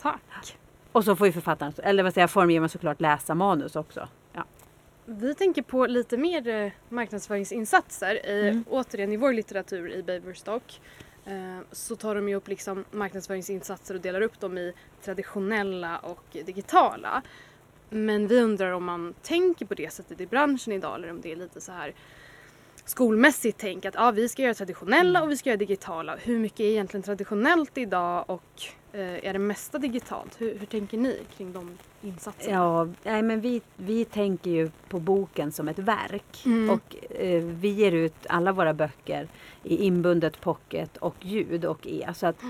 Tack. 0.00 0.56
Och 0.92 1.04
så 1.04 1.16
får 1.16 1.26
ju 1.26 1.32
författaren, 1.32 1.72
eller 1.82 2.02
vad 2.02 2.14
säger 2.14 2.22
jag, 2.22 2.30
formgivaren 2.30 2.68
såklart 2.68 3.00
läsa 3.00 3.34
manus 3.34 3.76
också. 3.76 4.08
Ja. 4.32 4.44
Vi 5.04 5.34
tänker 5.34 5.62
på 5.62 5.86
lite 5.86 6.16
mer 6.16 6.48
eh, 6.48 6.72
marknadsföringsinsatser. 6.88 8.26
I, 8.26 8.48
Mm. 8.48 8.64
Återigen 8.70 9.12
i 9.12 9.16
vår 9.16 9.32
litteratur 9.32 9.90
i 9.92 10.02
Baverstock 10.02 10.80
eh, 11.24 11.58
så 11.72 11.96
tar 11.96 12.14
de 12.14 12.28
ju 12.28 12.34
upp 12.34 12.48
liksom 12.48 12.84
marknadsföringsinsatser 12.90 13.94
och 13.94 14.00
delar 14.00 14.20
upp 14.20 14.40
dem 14.40 14.58
i 14.58 14.72
traditionella 15.04 15.98
och 15.98 16.24
digitala. 16.32 17.22
Men 17.90 18.26
vi 18.28 18.40
undrar 18.40 18.72
om 18.72 18.84
man 18.84 19.14
tänker 19.22 19.66
på 19.66 19.74
det 19.74 19.92
sättet 19.92 20.20
i 20.20 20.26
branschen 20.26 20.72
idag 20.72 20.94
eller 20.94 21.10
om 21.10 21.20
det 21.20 21.32
är 21.32 21.36
lite 21.36 21.60
så 21.60 21.72
här 21.72 21.92
skolmässigt 22.84 23.58
tänk 23.60 23.84
att 23.84 23.94
ja, 23.94 24.10
vi 24.10 24.28
ska 24.28 24.42
göra 24.42 24.54
traditionella 24.54 25.22
och 25.22 25.30
vi 25.30 25.36
ska 25.36 25.50
göra 25.50 25.58
digitala. 25.58 26.16
Hur 26.16 26.38
mycket 26.38 26.60
är 26.60 26.64
egentligen 26.64 27.02
traditionellt 27.02 27.78
idag 27.78 28.24
och 28.26 28.62
eh, 28.92 29.26
är 29.28 29.32
det 29.32 29.38
mesta 29.38 29.78
digitalt? 29.78 30.40
Hur, 30.40 30.58
hur 30.58 30.66
tänker 30.66 30.98
ni 30.98 31.18
kring 31.36 31.52
de 31.52 31.78
insatserna? 32.02 32.56
Ja, 32.56 32.88
nej, 33.02 33.22
men 33.22 33.40
vi, 33.40 33.60
vi 33.76 34.04
tänker 34.04 34.50
ju 34.50 34.70
på 34.88 34.98
boken 34.98 35.52
som 35.52 35.68
ett 35.68 35.78
verk. 35.78 36.42
Mm. 36.44 36.70
Och 36.70 36.96
eh, 37.10 37.42
vi 37.42 37.68
ger 37.68 37.92
ut 37.92 38.14
alla 38.28 38.52
våra 38.52 38.74
böcker 38.74 39.28
i 39.62 39.84
inbundet 39.84 40.40
pocket 40.40 40.96
och 40.96 41.16
ljud 41.20 41.64
och 41.64 41.86
e. 41.86 42.08
Så 42.14 42.26
att 42.26 42.42
eh, 42.42 42.48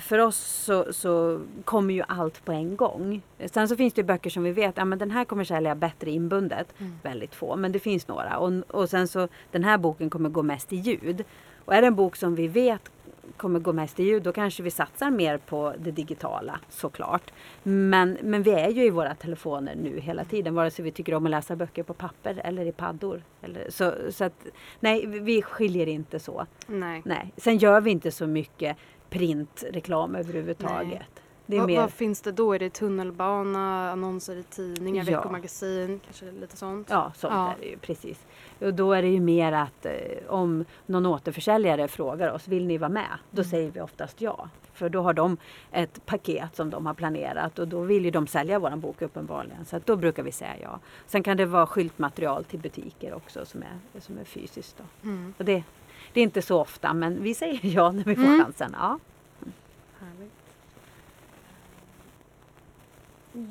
för 0.00 0.18
oss 0.18 0.36
så, 0.36 0.92
så 0.92 1.40
kommer 1.64 1.94
ju 1.94 2.02
allt 2.08 2.44
på 2.44 2.52
en 2.52 2.76
gång. 2.76 3.22
Sen 3.46 3.68
så 3.68 3.76
finns 3.76 3.94
det 3.94 4.02
böcker 4.02 4.30
som 4.30 4.42
vi 4.42 4.52
vet, 4.52 4.76
ja 4.76 4.84
men 4.84 4.98
den 4.98 5.10
här 5.10 5.24
kommer 5.24 5.44
sälja 5.44 5.74
bättre 5.74 6.10
inbundet. 6.10 6.74
Mm. 6.78 6.98
Väldigt 7.02 7.34
få, 7.34 7.56
men 7.56 7.72
det 7.72 7.78
finns 7.78 8.08
några. 8.08 8.38
Och, 8.38 8.52
och 8.68 8.90
sen 8.90 9.08
så 9.08 9.28
den 9.50 9.64
här 9.64 9.78
boken 9.78 10.10
kommer 10.10 10.28
gå 10.28 10.42
mest 10.42 10.72
i 10.72 10.76
ljud. 10.76 11.24
Och 11.64 11.74
är 11.74 11.80
det 11.80 11.86
en 11.86 11.94
bok 11.94 12.16
som 12.16 12.34
vi 12.34 12.48
vet 12.48 12.90
kommer 13.36 13.60
gå 13.60 13.72
mest 13.72 14.00
i 14.00 14.04
ljud, 14.04 14.22
då 14.22 14.32
kanske 14.32 14.62
vi 14.62 14.70
satsar 14.70 15.10
mer 15.10 15.38
på 15.38 15.74
det 15.78 15.90
digitala 15.90 16.60
såklart. 16.68 17.32
Men, 17.62 18.18
men 18.22 18.42
vi 18.42 18.50
är 18.50 18.68
ju 18.70 18.84
i 18.84 18.90
våra 18.90 19.14
telefoner 19.14 19.74
nu 19.82 20.00
hela 20.00 20.24
tiden, 20.24 20.54
vare 20.54 20.70
sig 20.70 20.84
vi 20.84 20.90
tycker 20.90 21.14
om 21.14 21.24
att 21.24 21.30
läsa 21.30 21.56
böcker 21.56 21.82
på 21.82 21.94
papper 21.94 22.40
eller 22.44 22.66
i 22.66 22.72
paddor. 22.72 23.22
Eller, 23.42 23.70
så, 23.70 23.92
så 24.10 24.24
att, 24.24 24.46
nej, 24.80 25.06
vi- 25.06 25.18
vi 25.18 25.42
skiljer 25.42 25.86
inte 25.86 26.18
så. 26.18 26.46
Nej. 26.66 27.02
Nej. 27.04 27.32
Sen 27.36 27.58
gör 27.58 27.80
vi 27.80 27.90
inte 27.90 28.10
så 28.10 28.26
mycket 28.26 28.76
printreklam 29.18 30.14
överhuvudtaget. 30.14 30.88
Nej. 30.90 31.06
Det 31.46 31.58
vad, 31.58 31.66
mer, 31.66 31.80
vad 31.80 31.90
finns 31.92 32.20
det 32.20 32.32
då? 32.32 32.52
Är 32.54 32.58
det 32.58 32.70
tunnelbana, 32.70 33.90
annonser 33.90 34.36
i 34.36 34.42
tidningar, 34.42 35.04
Ja. 35.10 35.16
veckomagasin, 35.16 36.00
kanske 36.04 36.30
lite 36.40 36.56
sånt? 36.56 36.88
Ja, 36.90 37.12
sånt 37.16 37.34
Ja. 37.34 37.52
är 37.52 37.56
det 37.60 37.66
ju 37.66 37.76
precis. 37.78 38.26
Och 38.60 38.74
då 38.74 38.92
är 38.92 39.02
det 39.02 39.08
ju 39.08 39.20
mer 39.20 39.52
att 39.52 39.86
eh, 39.86 39.92
om 40.28 40.64
någon 40.86 41.06
återförsäljare 41.06 41.88
frågar 41.88 42.32
oss, 42.32 42.48
vill 42.48 42.66
ni 42.66 42.78
vara 42.78 42.88
med? 42.88 43.08
Då 43.30 43.40
Mm. 43.42 43.50
säger 43.50 43.70
vi 43.70 43.80
oftast 43.80 44.20
ja. 44.20 44.48
För 44.72 44.88
då 44.88 45.02
har 45.02 45.12
de 45.12 45.36
ett 45.72 46.06
paket 46.06 46.56
som 46.56 46.70
de 46.70 46.86
har 46.86 46.94
planerat 46.94 47.58
och 47.58 47.68
då 47.68 47.80
vill 47.80 48.04
ju 48.04 48.10
de 48.10 48.26
sälja 48.26 48.58
våran 48.58 48.80
bok 48.80 49.02
uppenbarligen. 49.02 49.64
Så 49.64 49.80
då 49.84 49.96
brukar 49.96 50.22
vi 50.22 50.32
säga 50.32 50.54
ja. 50.62 50.78
Sen 51.06 51.22
kan 51.22 51.36
det 51.36 51.46
vara 51.46 51.66
skyltmaterial 51.66 52.44
till 52.44 52.58
butiker 52.60 53.14
också 53.14 53.44
som 53.46 53.62
är, 53.62 54.00
som 54.00 54.18
är 54.18 54.24
fysiskt. 54.24 54.76
Då. 54.78 55.08
Mm. 55.08 55.34
Och 55.38 55.44
det, 55.44 55.62
det 56.14 56.20
är 56.20 56.24
inte 56.24 56.42
så 56.42 56.60
ofta 56.60 56.94
men 56.94 57.22
vi 57.22 57.34
säger 57.34 57.60
ja 57.62 57.92
när 57.92 58.04
vi 58.04 58.14
får 58.16 58.22
Mm. 58.24 58.44
chansen. 58.44 58.76
Ja. 58.78 58.98
Härligt. 60.00 60.32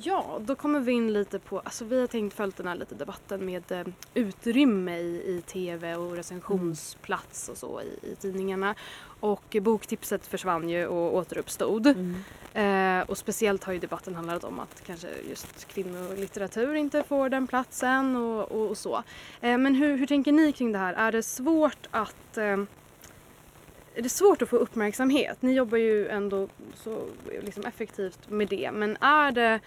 Ja, 0.01 0.39
då 0.45 0.55
kommer 0.55 0.79
vi 0.79 0.91
in 0.91 1.13
lite 1.13 1.39
på, 1.39 1.59
alltså 1.59 1.85
vi 1.85 1.99
har 1.99 2.07
tänkt 2.07 2.33
följt 2.33 2.57
den 2.57 2.67
här 2.67 2.75
lite 2.75 2.95
debatten 2.95 3.45
med 3.45 3.71
eh, 3.71 3.87
utrymme 4.13 4.97
i, 4.97 5.37
i 5.37 5.41
tv 5.41 5.95
och 5.95 6.11
recensionsplats 6.11 7.49
och 7.49 7.57
så 7.57 7.81
i, 7.81 8.11
i 8.11 8.15
tidningarna. 8.15 8.75
Och 9.19 9.57
boktipset 9.61 10.27
försvann 10.27 10.69
ju 10.69 10.87
och 10.87 11.15
återuppstod. 11.15 11.87
Mm. 11.87 12.15
Eh, 12.53 13.09
och 13.09 13.17
speciellt 13.17 13.63
har 13.63 13.73
ju 13.73 13.79
debatten 13.79 14.15
handlat 14.15 14.43
om 14.43 14.59
att 14.59 14.83
kanske 14.85 15.07
just 15.29 15.67
kvinnolitteratur 15.67 16.75
inte 16.75 17.03
får 17.03 17.29
den 17.29 17.47
platsen 17.47 18.15
och, 18.15 18.51
och, 18.51 18.69
och 18.69 18.77
så. 18.77 19.03
Eh, 19.41 19.57
men 19.57 19.75
hur, 19.75 19.97
hur 19.97 20.07
tänker 20.07 20.31
ni 20.31 20.51
kring 20.51 20.71
det 20.71 20.79
här? 20.79 20.93
Är 20.93 21.11
det 21.11 21.23
svårt 21.23 21.87
att 21.91 22.37
eh, 22.37 22.57
är 23.95 24.01
det 24.01 24.09
svårt 24.09 24.41
att 24.41 24.49
få 24.49 24.55
uppmärksamhet? 24.57 25.37
Ni 25.41 25.53
jobbar 25.53 25.77
ju 25.77 26.07
ändå 26.07 26.47
så 26.75 27.01
liksom 27.41 27.65
effektivt 27.65 28.29
med 28.29 28.47
det. 28.47 28.71
Men 28.73 28.97
är 29.01 29.31
det, 29.31 29.59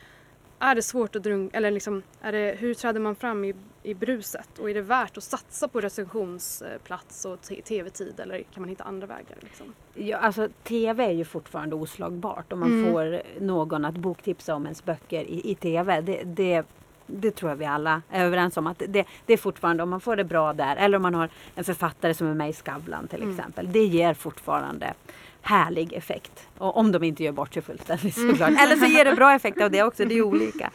är 0.59 0.75
det 0.75 0.83
svårt 0.83 1.17
att 1.17 1.23
drunka, 1.23 1.57
eller 1.57 1.71
liksom, 1.71 2.03
är 2.21 2.33
det, 2.33 2.57
hur 2.59 2.75
träder 2.75 3.01
man 3.01 3.15
fram 3.17 3.45
i, 3.45 3.55
i 3.83 3.95
bruset? 3.95 4.59
Och 4.59 4.71
är 4.71 4.75
det 4.75 4.81
värt 4.83 5.17
att 5.17 5.25
satsa 5.25 5.69
på 5.69 5.81
recensionsplats 5.81 7.25
och 7.25 7.41
tv-tid 7.43 8.21
eller 8.21 8.43
kan 8.43 8.63
man 8.63 8.69
hitta 8.69 8.85
andra 8.85 9.07
vägar? 9.07 9.37
Liksom? 9.41 9.75
Ja, 9.95 10.17
alltså 10.17 10.49
TV 10.65 11.05
är 11.05 11.13
ju 11.13 11.25
fortfarande 11.25 11.75
oslagbart 11.77 12.53
om 12.53 12.61
man 12.61 12.71
Mm. 12.81 12.93
får 12.93 13.23
någon 13.41 13.85
att 13.85 13.97
boktipsa 13.97 14.55
om 14.55 14.63
ens 14.65 14.85
böcker 14.85 15.25
i, 15.25 15.51
i 15.51 15.55
TV. 15.55 16.01
Det, 16.01 16.23
det, 16.25 16.65
det 17.07 17.31
tror 17.31 17.51
jag 17.51 17.57
vi 17.57 17.65
alla 17.65 18.03
är 18.11 18.25
överens 18.25 18.57
om 18.57 18.67
att 18.67 18.83
det, 18.89 19.05
det 19.27 19.33
är 19.33 19.37
fortfarande 19.37 19.83
om 19.83 19.91
man 19.91 20.01
får 20.01 20.17
det 20.17 20.25
bra 20.25 20.53
där 20.53 20.77
eller 20.77 20.97
om 20.97 21.03
man 21.03 21.15
har 21.15 21.29
en 21.55 21.65
författare 21.65 22.15
som 22.15 22.27
är 22.27 22.35
med 22.35 22.51
i 22.51 22.53
Skavlan 22.53 23.09
till 23.09 23.23
Mm. 23.23 23.35
exempel. 23.39 23.73
Det 23.73 23.85
ger 23.85 24.15
fortfarande 24.15 24.95
härlig 25.43 25.93
effekt. 25.93 26.49
Och 26.59 26.77
om 26.77 26.93
de 26.93 27.03
inte 27.05 27.25
gör 27.25 27.33
bort 27.33 27.55
sig 27.55 27.63
fullständigt 27.63 28.15
såklart. 28.31 28.51
Eller 28.61 28.77
så 28.77 28.87
ger 28.87 29.05
det 29.05 29.15
bra 29.15 29.35
effekt 29.35 29.61
av 29.63 29.71
det 29.71 29.83
också, 29.83 30.05
det 30.05 30.15
är 30.19 30.23
olika. 30.23 30.71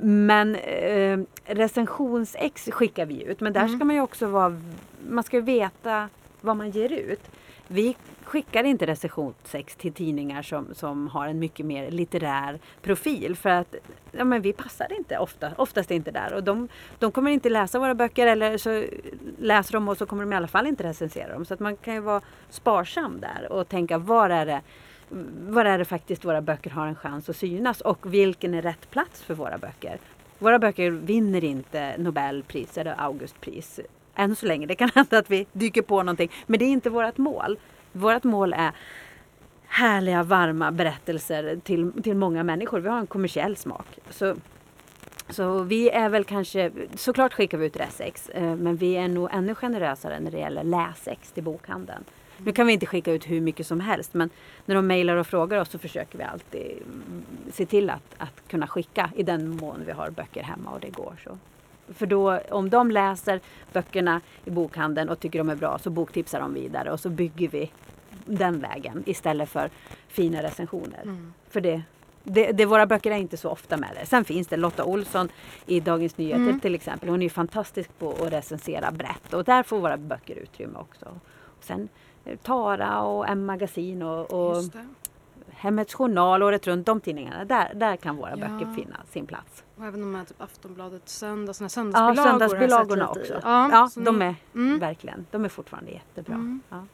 Men 0.00 0.54
eh, 0.56 1.18
recensionsex 1.44 2.68
skickar 2.72 3.06
vi 3.06 3.22
ut 3.22 3.40
men 3.40 3.52
där 3.52 3.60
Mm. 3.60 3.76
ska 3.78 3.84
man 3.84 3.96
ju 3.96 4.02
också 4.02 4.26
vara, 4.26 4.60
man 5.10 5.24
ska 5.24 5.40
veta 5.40 6.08
vad 6.40 6.56
man 6.56 6.70
ger 6.70 6.92
ut. 6.92 7.20
Vi 7.68 7.96
skickar 8.24 8.64
inte 8.64 8.86
recensionsex 8.86 9.76
till 9.76 9.92
tidningar 9.92 10.42
som, 10.42 10.74
som 10.74 11.08
har 11.08 11.26
en 11.26 11.38
mycket 11.38 11.66
mer 11.66 11.90
litterär 11.90 12.58
profil 12.82 13.36
för 13.36 13.50
att 13.50 13.74
ja, 14.12 14.24
men 14.24 14.42
vi 14.42 14.52
passar 14.52 14.92
inte 14.92 15.18
ofta, 15.18 15.50
oftast 15.56 15.90
inte 15.90 16.10
där 16.10 16.34
och 16.34 16.44
de, 16.44 16.68
de 16.98 17.12
kommer 17.12 17.30
inte 17.30 17.48
läsa 17.48 17.78
våra 17.78 17.94
böcker 17.94 18.26
eller 18.26 18.58
så 18.58 18.84
läser 19.38 19.72
de 19.72 19.88
och 19.88 19.96
så 19.96 20.06
kommer 20.06 20.22
de 20.22 20.32
i 20.32 20.36
alla 20.36 20.48
fall 20.48 20.66
inte 20.66 20.84
recensera 20.84 21.32
dem. 21.32 21.44
Så 21.44 21.54
att 21.54 21.60
man 21.60 21.76
kan 21.76 21.94
ju 21.94 22.00
vara 22.00 22.20
sparsam 22.50 23.20
där 23.20 23.52
och 23.52 23.68
tänka 23.68 23.98
var 23.98 24.30
är 24.30 24.46
det 24.46 24.60
var 25.48 25.64
är 25.64 25.78
det 25.78 25.84
faktiskt 25.84 26.24
våra 26.24 26.40
böcker 26.40 26.70
har 26.70 26.86
en 26.86 26.94
chans 26.94 27.28
att 27.28 27.36
synas 27.36 27.80
och 27.80 28.14
vilken 28.14 28.54
är 28.54 28.62
rätt 28.62 28.90
plats 28.90 29.22
för 29.22 29.34
våra 29.34 29.58
böcker. 29.58 29.98
Våra 30.38 30.58
böcker 30.58 30.90
vinner 30.90 31.44
inte 31.44 31.94
Nobelpris 31.98 32.78
eller 32.78 33.00
Augustpris 33.00 33.80
än 34.14 34.36
så 34.36 34.46
länge. 34.46 34.66
Det 34.66 34.74
kan 34.74 34.88
hända 34.94 35.18
att 35.18 35.30
vi 35.30 35.46
dyker 35.52 35.82
på 35.82 36.02
någonting 36.02 36.30
men 36.46 36.58
det 36.58 36.64
är 36.64 36.70
inte 36.70 36.90
vårt 36.90 37.18
mål. 37.18 37.58
Vårt 37.92 38.24
mål 38.24 38.52
är 38.52 38.72
härliga, 39.66 40.22
varma 40.22 40.72
berättelser 40.72 41.60
till, 41.64 42.02
till 42.02 42.16
många 42.16 42.42
människor. 42.42 42.80
Vi 42.80 42.88
har 42.88 42.98
en 42.98 43.06
kommersiell 43.06 43.56
smak. 43.56 43.86
Så, 44.10 44.36
så 45.28 45.62
vi 45.62 45.90
är 45.90 46.08
väl 46.08 46.24
kanske, 46.24 46.70
såklart 46.96 47.34
skickar 47.34 47.58
vi 47.58 47.66
ut 47.66 47.76
resex, 47.76 48.28
eh, 48.28 48.56
men 48.56 48.76
vi 48.76 48.96
är 48.96 49.08
nog 49.08 49.28
ännu 49.32 49.54
generösare 49.54 50.20
när 50.20 50.30
det 50.30 50.38
gäller 50.38 50.64
läsex 50.64 51.32
till 51.32 51.42
bokhandeln. 51.42 52.04
Nu 52.38 52.52
kan 52.52 52.66
vi 52.66 52.72
inte 52.72 52.86
skicka 52.86 53.12
ut 53.12 53.30
hur 53.30 53.40
mycket 53.40 53.66
som 53.66 53.80
helst 53.80 54.14
men 54.14 54.30
när 54.64 54.74
de 54.74 54.86
mejlar 54.86 55.16
och 55.16 55.26
frågar 55.26 55.60
oss 55.60 55.70
så 55.70 55.78
försöker 55.78 56.18
vi 56.18 56.24
alltid 56.24 56.70
mm, 56.70 57.24
se 57.52 57.66
till 57.66 57.90
att, 57.90 58.14
att 58.18 58.48
kunna 58.48 58.66
skicka 58.66 59.10
i 59.16 59.22
den 59.22 59.56
mån 59.56 59.82
vi 59.86 59.92
har 59.92 60.10
böcker 60.10 60.42
hemma 60.42 60.70
och 60.70 60.80
det 60.80 60.90
går 60.90 61.14
så. 61.24 61.38
För 61.88 62.06
då, 62.06 62.38
om 62.50 62.70
de 62.70 62.90
läser 62.90 63.40
böckerna 63.72 64.20
i 64.44 64.50
bokhandeln 64.50 65.08
och 65.08 65.20
tycker 65.20 65.38
de 65.38 65.48
är 65.48 65.56
bra 65.56 65.78
så 65.78 65.90
boktipsar 65.90 66.40
de 66.40 66.54
vidare 66.54 66.92
och 66.92 67.00
så 67.00 67.10
bygger 67.10 67.48
vi 67.48 67.70
den 68.24 68.60
vägen 68.60 69.02
istället 69.06 69.48
för 69.48 69.70
fina 70.08 70.42
recensioner. 70.42 71.02
Mm. 71.02 71.32
För 71.50 71.60
det, 71.60 71.82
det, 72.22 72.52
det, 72.52 72.66
våra 72.66 72.86
böcker 72.86 73.10
är 73.10 73.16
inte 73.16 73.36
så 73.36 73.50
ofta 73.50 73.76
med 73.76 73.90
det. 74.00 74.06
Sen 74.06 74.24
finns 74.24 74.46
det 74.46 74.56
Lotta 74.56 74.84
Olsson 74.84 75.28
i 75.66 75.80
Dagens 75.80 76.18
Nyheter 76.18 76.42
Mm. 76.42 76.60
till 76.60 76.74
exempel. 76.74 77.08
Hon 77.08 77.20
är 77.20 77.26
ju 77.26 77.30
fantastisk 77.30 77.98
på 77.98 78.10
att 78.10 78.32
recensera 78.32 78.90
brett 78.90 79.34
och 79.34 79.44
där 79.44 79.62
får 79.62 79.78
våra 79.78 79.96
böcker 79.96 80.34
utrymme 80.34 80.78
också. 80.78 81.06
Och 81.58 81.64
sen 81.64 81.88
Tara 82.42 83.02
och 83.02 83.28
M-magasin 83.28 84.02
och, 84.02 84.30
och. 84.32 84.62
Hemmets 85.58 85.94
Journal 85.94 86.42
året 86.42 86.66
runt, 86.66 86.86
de 86.86 87.00
tidningarna. 87.00 87.44
Där, 87.44 87.72
där 87.74 87.96
kan 87.96 88.16
våra 88.16 88.30
Ja. 88.30 88.36
böcker 88.36 88.72
finna 88.74 88.96
sin 89.10 89.26
plats. 89.26 89.64
Och 89.76 89.84
även 89.84 90.00
de 90.00 90.14
här 90.14 90.24
typ 90.24 90.42
Aftonbladet 90.42 91.08
söndag, 91.08 91.52
såna 91.54 91.66
Ja, 91.66 91.68
söndagsbilagor 91.68 92.14
sett 92.16 92.24
söndagsbilagorna 92.30 93.08
också. 93.08 93.40
Ja, 93.42 93.68
Ja, 93.96 94.02
de 94.04 94.18
ni- 94.18 94.24
är 94.24 94.34
Mm. 94.54 94.78
verkligen, 94.78 95.26
de 95.30 95.44
är 95.44 95.48
fortfarande 95.48 95.90
jättebra. 95.90 96.34
Mm. 96.34 96.60
Ja. 96.68 96.84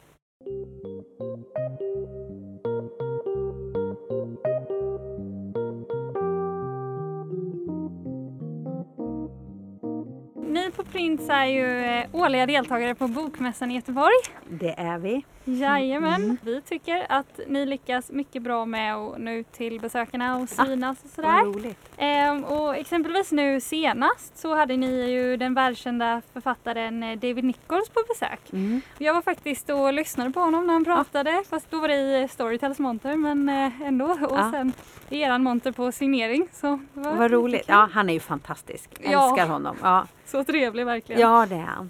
ni 10.47 10.71
på 10.71 10.83
Prince 10.83 11.33
är 11.33 11.45
ju 11.45 11.83
eh, 11.85 12.05
årliga 12.11 12.45
deltagare 12.45 12.95
på 12.95 13.07
Bokmässan 13.07 13.71
i 13.71 13.75
Göteborg. 13.75 14.15
Det 14.49 14.79
är 14.79 14.97
vi. 14.97 15.25
Jajamän, 15.45 16.23
Mm. 16.23 16.37
vi 16.41 16.61
tycker 16.61 17.05
att 17.09 17.39
ni 17.47 17.65
lyckas 17.65 18.11
mycket 18.11 18.41
bra 18.43 18.65
med 18.65 18.95
att 18.95 19.17
nå 19.19 19.31
ut 19.31 19.51
till 19.51 19.79
besökarna 19.79 20.35
och 20.37 20.47
Ah, 20.57 20.65
synas 20.65 20.97
och 21.03 21.03
Vad 21.03 21.11
sådär. 21.25 21.43
roligt. 21.45 21.89
Ehm, 21.97 22.43
och 22.43 22.75
exempelvis 22.75 23.31
nu 23.31 23.61
senast 23.61 24.37
så 24.37 24.55
hade 24.55 24.77
ni 24.77 25.09
ju 25.11 25.37
den 25.37 25.53
världskända 25.53 26.21
författaren 26.33 27.03
eh, 27.03 27.19
David 27.19 27.43
Nichols 27.43 27.89
på 27.89 27.99
besök. 28.07 28.39
Mm. 28.53 28.81
Jag 28.97 29.13
var 29.13 29.21
faktiskt 29.21 29.69
och 29.69 29.93
lyssnade 29.93 30.31
på 30.31 30.39
honom 30.39 30.67
när 30.67 30.73
han 30.73 30.85
pratade, 30.85 31.43
fast 31.49 31.71
då 31.71 31.79
var 31.79 31.87
det 31.87 32.19
i 32.23 32.27
Storytels 32.27 32.79
monter 32.79 33.15
men 33.15 33.49
eh, 33.49 33.81
ändå. 33.81 34.05
Och 34.05 34.37
Ja. 34.37 34.51
sen 34.51 34.73
i 35.09 35.21
eran 35.21 35.43
monter 35.43 35.71
på 35.71 35.91
signering. 35.91 36.47
Så 36.51 36.79
var 36.93 37.15
Vad 37.15 37.31
roligt. 37.31 37.65
Ja, 37.67 37.89
han 37.93 38.09
är 38.09 38.13
ju 38.13 38.19
fantastisk. 38.19 38.89
Ja. 38.99 39.29
Älskar 39.29 39.47
honom. 39.47 39.75
Ja, 39.81 40.07
Så 40.25 40.43
trevlig 40.43 40.85
verkligen. 40.85 41.21
ja 41.21 41.45
det 41.49 41.55
är 41.55 41.59
han. 41.59 41.89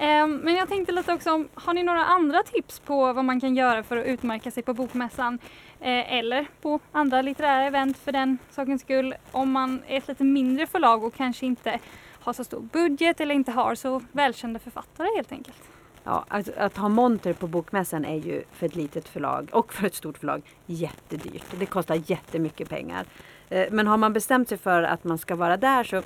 Ehm, 0.00 0.36
men 0.36 0.54
jag 0.54 0.68
tänkte 0.68 0.92
lite 0.92 1.12
också 1.12 1.32
om, 1.32 1.48
har 1.54 1.74
ni 1.74 1.82
några 1.82 2.04
andra 2.04 2.42
tips 2.42 2.78
på 2.78 3.12
vad 3.12 3.24
man 3.24 3.40
kan 3.40 3.56
göra 3.56 3.82
för 3.82 3.96
att 3.96 4.06
utmärka 4.06 4.50
sig 4.50 4.62
på 4.62 4.74
Bokmässan? 4.74 5.38
Eh, 5.80 6.14
eller 6.14 6.46
på 6.60 6.80
andra 6.92 7.22
litterära 7.22 7.64
event 7.64 7.98
för 7.98 8.12
den 8.12 8.38
sakens 8.50 8.82
skull. 8.82 9.14
Om 9.32 9.52
man 9.52 9.82
är 9.86 9.98
ett 9.98 10.08
lite 10.08 10.24
mindre 10.24 10.66
förlag 10.66 11.04
och 11.04 11.14
kanske 11.14 11.46
inte 11.46 11.78
har 12.20 12.32
så 12.32 12.44
stor 12.44 12.60
budget 12.60 13.20
eller 13.20 13.34
inte 13.34 13.52
har 13.52 13.74
så 13.74 14.02
välkända 14.12 14.58
författare 14.58 15.08
helt 15.16 15.32
enkelt. 15.32 15.62
Ja, 16.04 16.24
att, 16.28 16.56
att 16.56 16.76
ha 16.76 16.88
monter 16.88 17.32
på 17.32 17.46
Bokmässan 17.46 18.04
är 18.04 18.16
ju 18.16 18.42
för 18.52 18.66
ett 18.66 18.76
litet 18.76 19.08
förlag 19.08 19.48
och 19.52 19.72
för 19.72 19.86
ett 19.86 19.94
stort 19.94 20.18
förlag 20.18 20.42
jättedyrt. 20.66 21.44
Det 21.58 21.66
kostar 21.66 22.02
jättemycket 22.06 22.68
pengar. 22.68 23.06
Eh, 23.48 23.66
men 23.70 23.86
har 23.86 23.96
man 23.96 24.12
bestämt 24.12 24.48
sig 24.48 24.58
för 24.58 24.82
att 24.82 25.04
man 25.04 25.18
ska 25.18 25.36
vara 25.36 25.56
där 25.56 25.84
så 25.84 26.02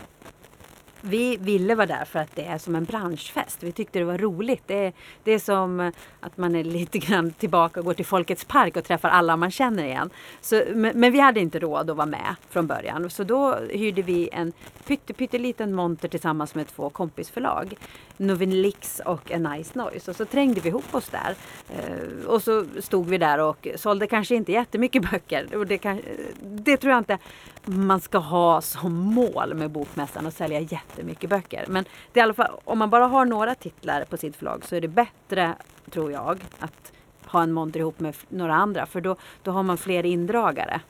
vi 1.06 1.36
ville 1.36 1.74
vara 1.74 1.86
där 1.86 2.04
för 2.04 2.18
att 2.18 2.36
det 2.36 2.44
är 2.44 2.58
som 2.58 2.76
en 2.76 2.84
branschfest. 2.84 3.62
Vi 3.62 3.72
tyckte 3.72 3.98
det 3.98 4.04
var 4.04 4.18
roligt. 4.18 4.62
Det 4.66 4.86
är, 4.86 4.92
det 5.24 5.32
är 5.32 5.38
som 5.38 5.92
att 6.20 6.36
man 6.36 6.54
är 6.54 6.64
lite 6.64 6.98
grann 6.98 7.30
tillbaka 7.30 7.80
och 7.80 7.86
går 7.86 7.94
till 7.94 8.06
Folkets 8.06 8.44
park 8.44 8.76
och 8.76 8.84
träffar 8.84 9.08
alla 9.08 9.36
man 9.36 9.50
känner 9.50 9.84
igen. 9.84 10.10
Så, 10.40 10.62
men, 10.74 11.00
men 11.00 11.12
vi 11.12 11.20
hade 11.20 11.40
inte 11.40 11.58
råd 11.58 11.90
att 11.90 11.96
vara 11.96 12.06
med 12.06 12.34
från 12.50 12.66
början. 12.66 13.10
Så 13.10 13.24
då 13.24 13.56
hyrde 13.70 14.02
vi 14.02 14.28
en 14.32 14.52
pytte, 14.86 15.12
pytteliten 15.12 15.74
monter 15.74 16.08
tillsammans 16.08 16.54
med 16.54 16.66
två 16.66 16.90
kompisförlag. 16.90 17.74
Novinlix 18.16 19.00
och 19.04 19.32
A 19.32 19.38
Nice 19.38 19.78
Noise. 19.78 20.10
Och 20.10 20.16
så 20.16 20.24
trängde 20.24 20.60
vi 20.60 20.68
ihop 20.68 20.94
oss 20.94 21.08
där. 21.08 21.34
Eh, 21.70 22.26
och 22.26 22.42
så 22.42 22.64
stod 22.80 23.06
vi 23.06 23.18
där 23.18 23.38
och 23.38 23.68
sålde 23.76 24.06
kanske 24.06 24.34
inte 24.34 24.52
jättemycket 24.52 25.10
böcker. 25.10 25.56
Och 25.56 25.66
det, 25.66 25.78
kan, 25.78 26.00
det 26.42 26.76
tror 26.76 26.90
jag 26.90 27.00
inte 27.00 27.18
man 27.64 28.00
ska 28.00 28.18
ha 28.18 28.60
som 28.60 28.94
mål 28.94 29.54
med 29.54 29.70
Bokmässan 29.70 30.26
att 30.26 30.34
sälja 30.34 30.60
jättemycket 30.60 31.30
böcker. 31.30 31.64
Men 31.68 31.84
det 32.12 32.20
är 32.20 32.22
i 32.22 32.24
alla 32.24 32.34
fall, 32.34 32.60
om 32.64 32.78
man 32.78 32.90
bara 32.90 33.06
har 33.06 33.24
några 33.24 33.54
titlar 33.54 34.04
på 34.04 34.16
sitt 34.16 34.36
förlag 34.36 34.64
så 34.64 34.76
är 34.76 34.80
det 34.80 34.88
bättre, 34.88 35.54
tror 35.90 36.12
jag, 36.12 36.40
att 36.58 36.92
ha 37.26 37.42
en 37.42 37.52
monter 37.52 37.80
ihop 37.80 38.00
med 38.00 38.16
några 38.28 38.54
andra. 38.54 38.86
För 38.86 39.00
då, 39.00 39.16
då 39.42 39.50
har 39.50 39.62
man 39.62 39.78
fler 39.78 40.06
indragare 40.06 40.80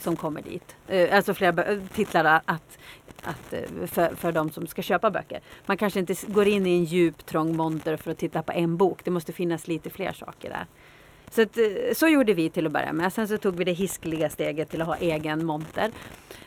som 0.00 0.16
kommer 0.16 0.42
dit. 0.42 0.76
Eh, 0.88 1.16
alltså 1.16 1.34
flera 1.34 1.64
eh, 1.64 1.78
titlar 1.94 2.24
att, 2.44 2.78
att, 3.22 3.52
eh, 3.52 3.86
för, 3.86 4.14
för 4.14 4.32
de 4.32 4.50
som 4.50 4.66
ska 4.66 4.82
köpa 4.82 5.10
böcker. 5.10 5.40
Man 5.66 5.76
kanske 5.76 6.00
inte 6.00 6.14
går 6.26 6.48
in 6.48 6.66
i 6.66 6.70
en 6.70 6.84
djup 6.84 7.26
trång 7.26 7.56
monter 7.56 7.96
för 7.96 8.10
att 8.10 8.18
titta 8.18 8.42
på 8.42 8.52
en 8.52 8.76
bok. 8.76 9.00
Det 9.04 9.10
måste 9.10 9.32
finnas 9.32 9.68
lite 9.68 9.90
fler 9.90 10.12
saker 10.12 10.50
där. 10.50 10.66
Så, 11.34 11.42
att, 11.42 11.58
eh, 11.58 11.64
så 11.94 12.08
gjorde 12.08 12.34
vi 12.34 12.50
till 12.50 12.66
att 12.66 12.72
börja 12.72 12.92
med. 12.92 13.12
Sen 13.12 13.28
så 13.28 13.38
tog 13.38 13.56
vi 13.56 13.64
det 13.64 13.72
hiskeliga 13.72 14.30
steget 14.30 14.70
till 14.70 14.80
att 14.82 14.86
ha 14.86 14.96
egen 14.96 15.46
monter. 15.46 15.90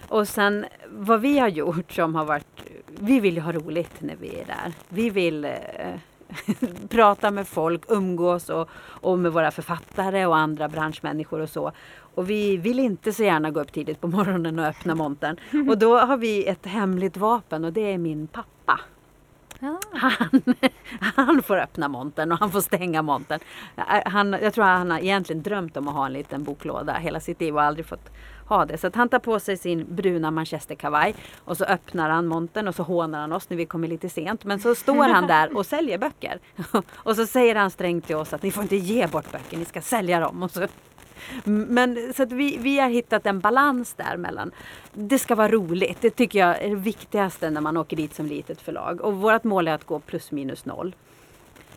Och 0.08 0.28
sen 0.28 0.65
vad 0.89 1.21
vi 1.21 1.39
har 1.39 1.47
gjort 1.47 1.91
som 1.91 2.15
har 2.15 2.26
varit, 2.26 2.63
vi 2.88 3.19
vill 3.19 3.36
ju 3.36 3.41
ha 3.41 3.52
roligt 3.52 4.02
när 4.02 4.15
vi 4.15 4.28
är 4.28 4.45
där. 4.45 4.73
Vi 4.89 5.10
vill 5.10 5.45
eh, 5.45 5.52
prata 6.89 7.32
med 7.32 7.47
folk, 7.47 7.84
umgås 7.88 8.50
och, 8.50 8.69
och 8.78 9.19
med 9.19 9.32
våra 9.32 9.52
författare 9.52 10.26
och 10.26 10.38
andra 10.38 10.69
branschmänniskor 10.69 11.39
och 11.39 11.50
så. 11.50 11.71
Och 12.15 12.30
vi 12.30 12.58
vill 12.58 12.80
inte 12.80 13.13
så 13.13 13.23
gärna 13.23 13.52
gå 13.52 13.60
upp 13.62 13.73
tidigt 13.73 14.02
på 14.02 14.08
morgonen 14.08 14.60
och 14.60 14.65
öppna 14.65 14.95
montern. 14.95 15.38
Och 15.69 15.78
då 15.78 15.97
har 15.97 16.17
vi 16.17 16.47
ett 16.47 16.65
hemligt 16.65 17.17
vapen 17.17 17.65
och 17.65 17.73
det 17.73 17.93
är 17.93 17.97
min 17.97 18.28
pappa. 18.28 18.57
Ja. 19.60 19.80
Han, 19.93 20.41
han 21.15 21.43
får 21.43 21.58
öppna 21.58 21.88
montern 21.88 22.32
och 22.32 22.39
han 22.39 22.52
får 22.52 22.62
stänga 22.62 23.02
montern. 23.02 23.39
Han, 24.06 24.38
jag 24.41 24.54
tror 24.54 24.65
han 24.65 24.91
har 24.91 25.00
egentligen 25.00 25.43
drömt 25.43 25.78
om 25.78 25.88
att 25.88 25.93
ha 25.93 26.06
en 26.06 26.13
liten 26.13 26.43
boklåda 26.43 26.93
hela 26.93 27.20
sitt 27.20 27.41
liv 27.41 27.56
och 27.56 27.62
aldrig 27.62 27.86
fått 27.86 28.10
ha 28.48 28.65
det. 28.65 28.78
Så 28.78 28.88
att 28.88 28.96
han 28.96 29.10
tar 29.10 29.20
på 29.20 29.39
sig 29.39 29.58
sin 29.58 29.96
bruna 29.96 30.32
manchesterkavaj 30.32 31.15
och 31.46 31.58
så 31.58 31.65
öppnar 31.65 32.10
han 32.10 32.28
montern 32.28 32.67
och 32.67 32.76
så 32.76 32.84
hånar 32.84 33.20
han 33.20 33.34
oss 33.34 33.50
när 33.50 33.58
vi 33.58 33.65
kommer 33.65 33.88
lite 33.88 34.10
sent. 34.10 34.43
Men 34.43 34.60
så 34.60 34.76
står 34.76 35.04
han 35.04 35.28
där 35.28 35.58
och 35.58 35.65
säljer 35.65 35.98
böcker. 35.98 36.39
Och 36.93 37.15
så 37.15 37.26
säger 37.26 37.56
han 37.56 37.72
strängt 37.72 38.08
till 38.08 38.15
oss 38.15 38.34
att 38.34 38.43
ni 38.43 38.52
får 38.52 38.63
inte 38.63 38.76
ge 38.76 39.08
bort 39.08 39.32
böcker, 39.32 39.58
ni 39.58 39.65
ska 39.65 39.82
sälja 39.82 40.20
dem. 40.20 40.43
Och 40.43 40.52
så 40.52 40.67
men 41.44 42.14
så 42.14 42.24
att 42.24 42.32
vi, 42.32 42.58
vi 42.58 42.80
har 42.80 42.90
hittat 42.90 43.26
en 43.26 43.40
balans 43.40 43.94
där 43.94 44.18
mellan 44.18 44.52
det 44.94 45.20
ska 45.20 45.36
vara 45.36 45.52
roligt. 45.52 45.98
Det 46.02 46.10
tycker 46.10 46.40
jag 46.40 46.62
är 46.62 46.70
det 46.70 46.76
viktigaste 46.76 47.50
när 47.50 47.62
man 47.62 47.78
åker 47.78 47.98
dit 47.98 48.16
som 48.16 48.26
litet 48.26 48.62
förlag. 48.62 49.02
Och 49.02 49.14
vårt 49.14 49.44
mål 49.44 49.68
är 49.68 49.74
att 49.74 49.84
gå 49.84 50.00
plus 50.00 50.32
minus 50.32 50.66
noll. 50.66 50.96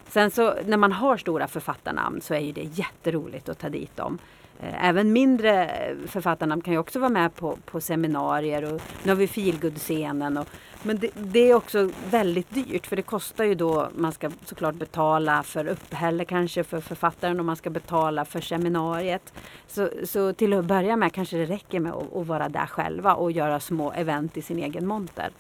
Sen 0.08 0.30
så 0.30 0.54
när 0.66 0.76
man 0.76 0.92
har 0.92 1.16
stora 1.16 1.48
författarnamn 1.48 2.20
så 2.20 2.34
är 2.34 2.38
ju 2.38 2.52
det 2.52 2.68
jätteroligt 2.74 3.48
att 3.48 3.58
ta 3.58 3.68
dit 3.68 3.96
dem. 3.96 4.18
Eh, 4.62 4.88
även 4.88 5.12
mindre 5.12 5.70
författarnamn 6.06 6.62
kan 6.62 6.72
ju 6.72 6.78
också 6.78 6.98
vara 6.98 7.10
med 7.10 7.34
på, 7.34 7.58
på 7.64 7.80
seminarier 7.80 8.74
och 8.74 8.80
nu 9.02 9.10
har 9.10 9.16
vi 9.16 9.26
feelgood-scenen. 9.26 10.36
Och, 10.36 10.46
men 10.82 10.98
det, 10.98 11.10
det 11.14 11.50
är 11.50 11.54
också 11.54 11.90
väldigt 12.10 12.50
dyrt 12.50 12.86
för 12.86 12.96
det 12.96 13.02
kostar 13.02 13.44
ju 13.44 13.54
då, 13.54 13.88
man 13.96 14.12
ska 14.12 14.30
såklart 14.44 14.74
betala 14.74 15.42
för 15.42 15.68
uppehälle 15.68 16.24
kanske 16.24 16.64
för 16.64 16.80
författaren 16.80 17.38
och 17.38 17.44
man 17.44 17.56
ska 17.56 17.70
betala 17.70 18.24
för 18.24 18.40
seminariet. 18.40 19.32
Så, 19.66 19.88
så 20.04 20.32
till 20.32 20.52
att 20.52 20.64
börja 20.64 20.96
med 20.96 21.12
kanske 21.12 21.36
det 21.36 21.44
räcker 21.46 21.80
med 21.80 21.92
att, 21.92 22.16
att 22.16 22.26
vara 22.26 22.48
där 22.48 22.66
själva 22.66 23.14
och 23.14 23.32
göra 23.32 23.60
små 23.60 23.92
event 23.92 24.36
i 24.36 24.42
sin 24.42 24.58
egen 24.58 24.86
monter. 24.86 25.30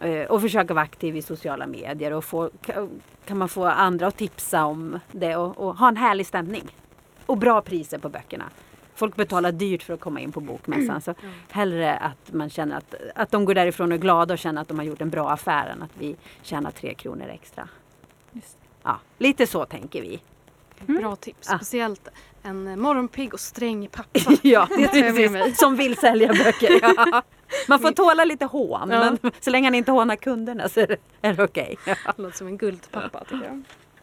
Eh, 0.00 0.26
och 0.26 0.40
försöka 0.40 0.74
vara 0.74 0.84
aktiv 0.84 1.16
i 1.16 1.22
sociala 1.22 1.66
medier 1.66 2.12
och 2.12 2.24
få, 2.24 2.50
kan 3.24 3.38
man 3.38 3.48
få 3.48 3.64
andra 3.64 4.06
att 4.06 4.16
tipsa 4.16 4.64
om 4.64 4.98
det 5.12 5.36
och, 5.36 5.58
och 5.58 5.76
ha 5.76 5.88
en 5.88 5.96
härlig 5.96 6.26
stämning. 6.26 6.70
Och 7.28 7.38
bra 7.38 7.60
priser 7.60 7.98
på 7.98 8.08
böckerna. 8.08 8.44
Folk 8.94 9.16
betalar 9.16 9.52
dyrt 9.52 9.82
för 9.82 9.94
att 9.94 10.00
komma 10.00 10.20
in 10.20 10.32
på 10.32 10.40
bokmässan. 10.40 11.00
Så 11.00 11.14
hellre 11.50 11.96
att 11.96 12.32
man 12.32 12.50
känner 12.50 12.76
att, 12.76 12.94
att 13.14 13.30
de 13.30 13.44
går 13.44 13.54
därifrån 13.54 13.92
och 13.92 13.96
är 13.98 14.00
glada 14.02 14.34
och 14.34 14.38
känner 14.38 14.62
att 14.62 14.68
de 14.68 14.78
har 14.78 14.84
gjort 14.84 15.00
en 15.00 15.10
bra 15.10 15.30
affär 15.30 15.66
än 15.68 15.82
att 15.82 15.90
vi 15.98 16.16
tjänar 16.42 16.70
tre 16.70 16.94
kronor 16.94 17.26
extra. 17.28 17.68
Just 18.32 18.56
Ja, 18.82 19.00
lite 19.18 19.46
så 19.46 19.64
tänker 19.64 20.02
vi. 20.02 20.20
Bra 20.86 21.16
tips. 21.16 21.46
Speciellt 21.48 22.08
en 22.42 22.80
morgonpigg 22.80 23.34
och 23.34 23.40
sträng 23.40 23.88
pappa. 23.88 24.18
ja, 24.42 24.68
det 24.76 24.88
tar 24.88 24.96
jag 24.98 25.14
med 25.14 25.30
mig. 25.30 25.42
precis. 25.42 25.58
Som 25.58 25.76
vill 25.76 25.96
sälja 25.96 26.28
böcker. 26.28 26.80
Ja. 26.82 27.22
Man 27.68 27.78
får 27.80 27.90
tåla 27.90 28.24
lite 28.24 28.44
hån, 28.44 28.90
Ja. 28.90 29.16
men 29.22 29.32
så 29.40 29.50
länge 29.50 29.66
han 29.66 29.74
inte 29.74 29.92
hånar 29.92 30.16
kunderna 30.16 30.68
så 30.68 30.80
är 30.80 30.86
det, 30.86 30.96
är 31.22 31.40
okej. 31.44 31.76
Ja. 31.86 31.94
Låter 32.16 32.36
som 32.36 32.46
en 32.46 32.56
guldpappa 32.56 33.24
tycker 33.24 33.44
jag. 33.44 33.62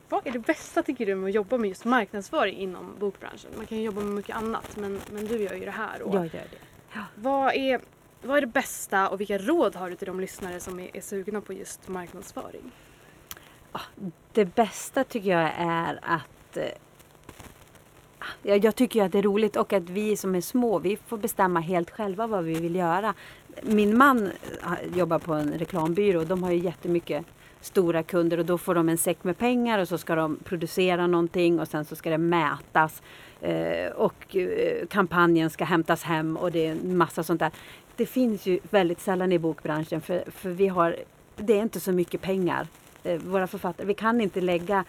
Vad 0.10 0.28
är 0.28 0.32
det 0.32 0.40
bästa 0.40 0.84
tycker 0.84 1.06
du 1.06 1.16
med 1.16 1.28
att 1.28 1.36
jobba 1.36 1.58
med 1.58 1.68
just 1.68 1.86
marknadsföring 1.86 2.58
inom 2.58 2.96
bokbranschen? 3.00 3.52
Man 3.58 3.66
kan 3.66 3.78
ju 3.78 3.84
jobba 3.84 4.02
med 4.02 4.14
mycket 4.14 4.36
annat 4.36 4.78
men, 4.78 5.00
men 5.12 5.26
du 5.26 5.44
gör 5.44 5.54
ju 5.54 5.66
det 5.66 5.72
här. 5.72 6.02
Och 6.02 6.16
Jag 6.16 6.24
gör 6.24 6.32
det. 6.32 7.06
vad, 7.16 7.54
är, 7.54 7.82
vad 8.22 8.38
är 8.38 8.42
det 8.42 8.48
bästa 8.48 9.10
och 9.10 9.20
vilka 9.20 9.38
råd 9.38 9.76
har 9.76 9.90
du 9.90 9.96
till 9.96 10.08
de 10.08 10.20
lyssnare 10.20 10.60
som 10.60 10.80
är, 10.80 10.98
är 10.98 11.02
sugna 11.02 11.42
på 11.42 11.54
just 11.54 11.88
marknadsföring? 11.88 12.72
Det 14.32 14.46
bästa 14.46 15.04
tycker 15.04 15.30
jag 15.30 15.52
är 15.58 16.00
att 16.02 16.58
eh, 16.58 16.70
jag, 18.42 18.76
tycker 18.76 19.04
att 19.04 19.12
det 19.12 19.18
är 19.18 19.24
roligt 19.24 19.56
och 19.56 19.74
att 19.74 19.90
vi 19.90 20.18
som 20.18 20.36
är 20.36 20.42
små, 20.42 20.80
vi 20.80 20.98
får 20.98 21.18
bestämma 21.18 21.60
helt 21.60 21.92
själva 21.92 22.28
vad 22.28 22.44
vi 22.44 22.54
vill 22.54 22.76
göra. 22.76 23.14
Min 23.62 23.98
man 23.98 24.26
eh, 24.26 24.98
jobbar 24.98 25.20
på 25.20 25.34
en 25.34 25.54
reklambyrå 25.54 26.20
och 26.20 26.28
de 26.28 26.44
har 26.44 26.52
ju 26.52 26.58
jättemycket 26.58 27.26
stora 27.66 28.04
kunder 28.04 28.38
och 28.38 28.46
då 28.46 28.58
får 28.58 28.76
de 28.76 28.90
en 28.90 28.98
säck 28.98 29.24
med 29.24 29.38
pengar 29.38 29.80
och 29.80 29.88
så 29.88 29.98
ska 29.98 30.16
de 30.16 30.40
producera 30.44 31.08
någonting 31.08 31.60
och 31.60 31.68
sen 31.68 31.86
så 31.86 31.96
ska 31.96 32.10
det 32.10 32.18
mätas 32.18 33.02
eh, 33.42 33.92
och 33.96 34.36
eh, 34.36 34.86
kampanjen 34.88 35.50
ska 35.50 35.66
hämtas 35.66 36.04
hem 36.04 36.38
och 36.38 36.52
det 36.52 36.66
är 36.66 36.72
en 36.72 36.98
massa 36.98 37.24
sånt 37.24 37.40
där. 37.40 37.52
Det 37.96 38.06
finns 38.06 38.46
ju 38.46 38.60
väldigt 38.70 39.02
sällan 39.02 39.32
i 39.32 39.40
bokbranschen 39.40 40.02
för, 40.02 40.24
för 40.32 40.50
vi 40.50 40.68
har, 40.68 40.96
det 41.36 41.54
är 41.54 41.62
inte 41.62 41.80
så 41.80 41.92
mycket 41.92 42.22
pengar. 42.22 42.68
Eh, 43.04 43.20
våra 43.20 43.48
författare, 43.48 43.88
vi 43.88 43.94
kan 43.94 44.22
inte 44.22 44.42
lägga 44.42 44.84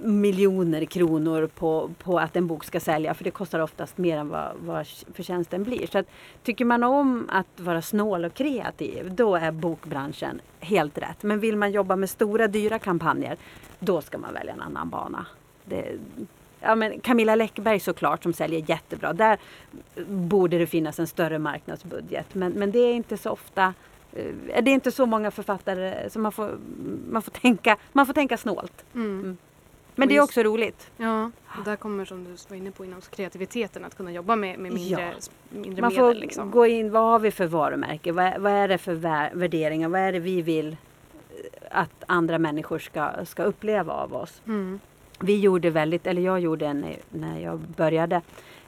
miljoner 0.00 0.84
kronor 0.84 1.46
på, 1.54 1.90
på 2.02 2.18
att 2.18 2.36
en 2.36 2.46
bok 2.46 2.64
ska 2.64 2.80
sälja 2.80 3.14
för 3.14 3.24
det 3.24 3.30
kostar 3.30 3.60
oftast 3.60 3.98
mer 3.98 4.16
än 4.16 4.28
vad, 4.28 4.52
vad 4.60 4.86
förtjänsten 5.14 5.64
blir. 5.64 5.86
Så 5.86 5.98
att, 5.98 6.06
tycker 6.42 6.64
man 6.64 6.84
om 6.84 7.28
att 7.32 7.60
vara 7.60 7.82
snål 7.82 8.24
och 8.24 8.34
kreativ 8.34 9.14
då 9.14 9.36
är 9.36 9.50
bokbranschen 9.50 10.40
helt 10.60 10.98
rätt. 10.98 11.22
Men 11.22 11.40
vill 11.40 11.56
man 11.56 11.72
jobba 11.72 11.96
med 11.96 12.10
stora 12.10 12.48
dyra 12.48 12.78
kampanjer 12.78 13.36
då 13.78 14.00
ska 14.00 14.18
man 14.18 14.34
välja 14.34 14.52
en 14.52 14.60
annan 14.60 14.88
bana. 14.88 15.26
Det, 15.64 15.98
ja, 16.60 16.74
men 16.74 17.00
Camilla 17.00 17.34
Läckberg 17.34 17.80
såklart 17.80 18.22
som 18.22 18.32
säljer 18.32 18.70
jättebra. 18.70 19.12
Där 19.12 19.38
borde 20.06 20.58
det 20.58 20.66
finnas 20.66 20.98
en 20.98 21.06
större 21.06 21.38
marknadsbudget. 21.38 22.34
Men, 22.34 22.52
men 22.52 22.72
det 22.72 22.78
är 22.78 22.94
inte 22.94 23.16
så 23.16 23.30
ofta 23.30 23.74
eh, 24.12 24.34
det 24.62 24.70
är 24.70 24.74
inte 24.74 24.92
så 24.92 25.06
många 25.06 25.30
författare 25.30 26.10
så 26.10 26.18
man 26.18 26.32
får, 26.32 26.58
man 27.10 27.22
får, 27.22 27.30
tänka, 27.30 27.76
man 27.92 28.06
får 28.06 28.12
tänka 28.12 28.36
snålt. 28.36 28.84
Mm. 28.94 29.36
Men 29.98 30.08
det 30.08 30.16
är 30.16 30.20
också 30.20 30.42
roligt. 30.42 30.90
Ja, 30.96 31.30
och 31.58 31.64
där 31.64 31.76
kommer 31.76 32.04
som 32.04 32.24
du 32.24 32.36
var 32.48 32.56
inne 32.56 32.70
på 32.70 32.84
inom 32.84 33.00
kreativiteten 33.00 33.84
att 33.84 33.96
kunna 33.96 34.12
jobba 34.12 34.36
med, 34.36 34.58
med 34.58 34.72
mindre, 34.72 35.14
mindre 35.50 35.82
Man 35.82 35.92
medel. 35.92 36.04
får 36.04 36.14
liksom. 36.14 36.50
gå 36.50 36.66
in, 36.66 36.90
vad 36.90 37.02
har 37.02 37.18
vi 37.18 37.30
för 37.30 37.46
varumärke? 37.46 38.12
Vad, 38.12 38.40
vad 38.40 38.52
är 38.52 38.68
det 38.68 38.78
för 38.78 38.94
vär, 38.94 39.30
värderingar? 39.34 39.88
Vad 39.88 40.00
är 40.00 40.12
det 40.12 40.18
vi 40.18 40.42
vill 40.42 40.68
eh, 40.68 40.76
att 41.70 42.04
andra 42.06 42.38
människor 42.38 42.78
ska, 42.78 43.10
ska 43.24 43.42
uppleva 43.42 43.92
av 43.92 44.14
oss? 44.14 44.42
Mm. 44.46 44.80
Vi 45.20 45.40
gjorde 45.40 45.70
väldigt, 45.70 46.06
eller 46.06 46.22
jag 46.22 46.40
gjorde 46.40 46.66
en, 46.66 46.84
när 47.10 47.40
jag 47.40 47.58
började 47.58 48.22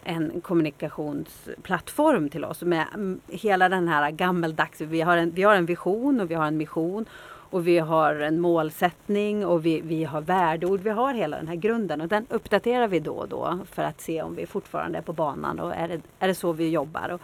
en 0.04 0.40
kommunikationsplattform 0.40 2.28
till 2.28 2.44
oss 2.44 2.62
med 2.62 2.86
mm, 2.94 3.20
hela 3.28 3.68
den 3.68 3.88
här 3.88 4.10
gammeldags, 4.10 4.80
vi 4.80 5.00
har 5.00 5.16
en, 5.16 5.30
vi 5.30 5.42
har 5.42 5.54
en 5.54 5.66
vision 5.66 6.20
och 6.20 6.30
vi 6.30 6.34
har 6.34 6.46
en 6.46 6.56
mission 6.56 7.06
och 7.50 7.66
vi 7.66 7.78
har 7.78 8.14
en 8.14 8.40
målsättning 8.40 9.46
och 9.46 9.66
vi, 9.66 9.80
vi 9.80 10.04
har 10.04 10.20
värdeord. 10.20 10.80
Vi 10.80 10.90
har 10.90 11.14
hela 11.14 11.36
den 11.36 11.48
här 11.48 11.54
grunden 11.54 12.00
och 12.00 12.08
den 12.08 12.26
uppdaterar 12.30 12.88
vi 12.88 13.00
då 13.00 13.12
och 13.12 13.28
då 13.28 13.58
för 13.70 13.82
att 13.82 14.00
se 14.00 14.22
om 14.22 14.34
vi 14.34 14.46
fortfarande 14.46 14.98
är 14.98 15.02
på 15.02 15.12
banan 15.12 15.60
och 15.60 15.74
är 15.74 15.88
det, 15.88 16.00
är 16.18 16.28
det 16.28 16.34
så 16.34 16.52
vi 16.52 16.70
jobbar. 16.70 17.08
Och 17.08 17.20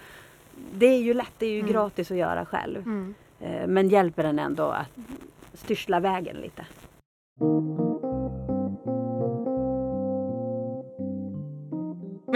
det 0.72 0.86
är 0.86 0.98
ju 1.02 1.14
lätt, 1.14 1.32
det 1.38 1.46
är 1.46 1.50
ju 1.50 1.60
Mm. 1.60 1.72
gratis 1.72 2.10
att 2.10 2.16
göra 2.16 2.44
själv. 2.46 2.76
Mm. 2.86 3.14
Eh, 3.40 3.66
Men 3.66 3.88
hjälper 3.88 4.22
den 4.22 4.38
ändå 4.38 4.64
att 4.64 4.88
styrsla 5.54 6.00
vägen 6.00 6.36
lite. 6.36 6.66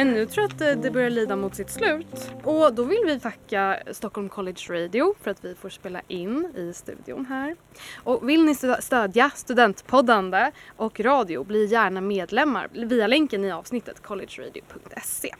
Men 0.01 0.13
nu 0.13 0.27
tror 0.27 0.43
jag 0.43 0.53
att 0.53 0.61
eh, 0.61 0.83
det, 0.83 0.91
börjar 0.91 1.11
lida 1.11 1.37
mot 1.37 1.55
sitt 1.55 1.71
slut. 1.71 2.31
Och 2.45 2.75
då 2.75 2.83
vill 2.83 3.03
vi 3.07 3.21
tacka 3.21 3.79
Stockholm 3.93 4.29
College 4.29 4.61
Radio 4.69 5.15
för 5.23 5.31
att 5.31 5.45
vi 5.45 5.55
får 5.55 5.69
spela 5.69 6.03
in 6.09 6.53
i 6.57 6.73
studion 6.73 7.27
här. 7.27 7.57
Och 7.97 8.29
vill 8.29 8.45
ni 8.45 8.55
stödja 8.81 9.31
studentpoddande 9.35 10.51
och 10.77 11.01
radio, 11.01 11.45
bli 11.45 11.67
gärna 11.67 12.01
medlemmar 12.01 12.69
via 12.73 13.07
länken 13.07 13.45
i 13.45 13.53
avsnittet 13.53 14.03
collegeradio.se. 14.03 15.35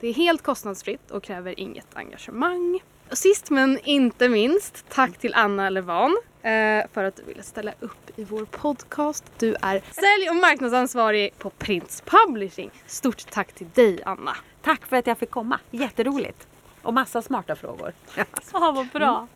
Det 0.00 0.08
är 0.08 0.14
helt 0.14 0.42
kostnadsfritt 0.42 1.10
och 1.10 1.22
kräver 1.22 1.60
inget 1.60 1.96
engagemang. 1.96 2.80
Sist 3.10 3.50
men 3.50 3.78
inte 3.84 4.28
minst, 4.28 4.84
tack 4.88 5.18
till 5.18 5.34
Anna 5.34 5.70
Levan 5.70 6.16
eh, 6.42 6.84
för 6.92 7.04
att 7.04 7.16
du 7.16 7.22
ville 7.22 7.42
ställa 7.42 7.72
upp 7.80 8.10
i 8.16 8.24
vår 8.24 8.44
podcast. 8.44 9.24
Du 9.38 9.56
är 9.62 9.82
sälj 9.92 10.30
och 10.30 10.36
marknadsansvarig 10.36 11.38
på 11.38 11.50
Prince 11.50 12.04
Publishing. 12.04 12.70
Stort 12.86 13.30
tack 13.30 13.52
till 13.52 13.68
dig 13.74 14.02
Anna. 14.06 14.36
Tack 14.62 14.86
för 14.86 14.96
att 14.96 15.06
jag 15.06 15.18
fick 15.18 15.30
komma, 15.30 15.58
jätteroligt! 15.70 16.46
Och 16.82 16.94
massa 16.94 17.22
smarta 17.22 17.56
frågor. 17.56 17.92
Ja, 18.16 18.24
vad 18.52 18.86
bra. 18.86 19.28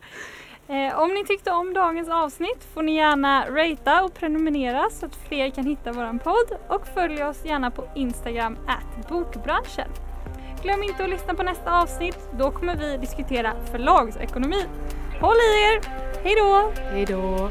Eh, 0.67 0.99
om 0.99 1.13
ni 1.13 1.25
tyckte 1.25 1.51
om 1.51 1.73
dagens 1.73 2.09
avsnitt 2.09 2.67
får 2.73 2.83
ni 2.83 2.95
gärna 2.95 3.45
ratea 3.49 4.03
och 4.03 4.13
prenumerera 4.13 4.89
så 4.89 5.05
att 5.05 5.15
fler 5.27 5.49
kan 5.49 5.65
hitta 5.65 5.91
våran 5.91 6.19
podd 6.19 6.57
och 6.67 6.87
följ 6.93 7.23
oss 7.23 7.45
gärna 7.45 7.71
på 7.71 7.87
Instagram 7.95 8.57
at 8.67 9.09
bokbranschen. 9.09 9.89
Glöm 10.63 10.83
inte 10.83 11.03
att 11.03 11.09
lyssna 11.09 11.33
på 11.33 11.43
nästa 11.43 11.81
avsnitt. 11.81 12.17
Då 12.33 12.51
kommer 12.51 12.75
vi 12.75 12.97
diskutera 12.97 13.53
förlagsekonomi. 13.71 14.65
Håll 15.21 15.35
i 15.35 15.63
er! 15.63 15.81
Hej 16.23 16.35
då! 16.35 16.71
Hej 16.91 17.05
då! 17.05 17.49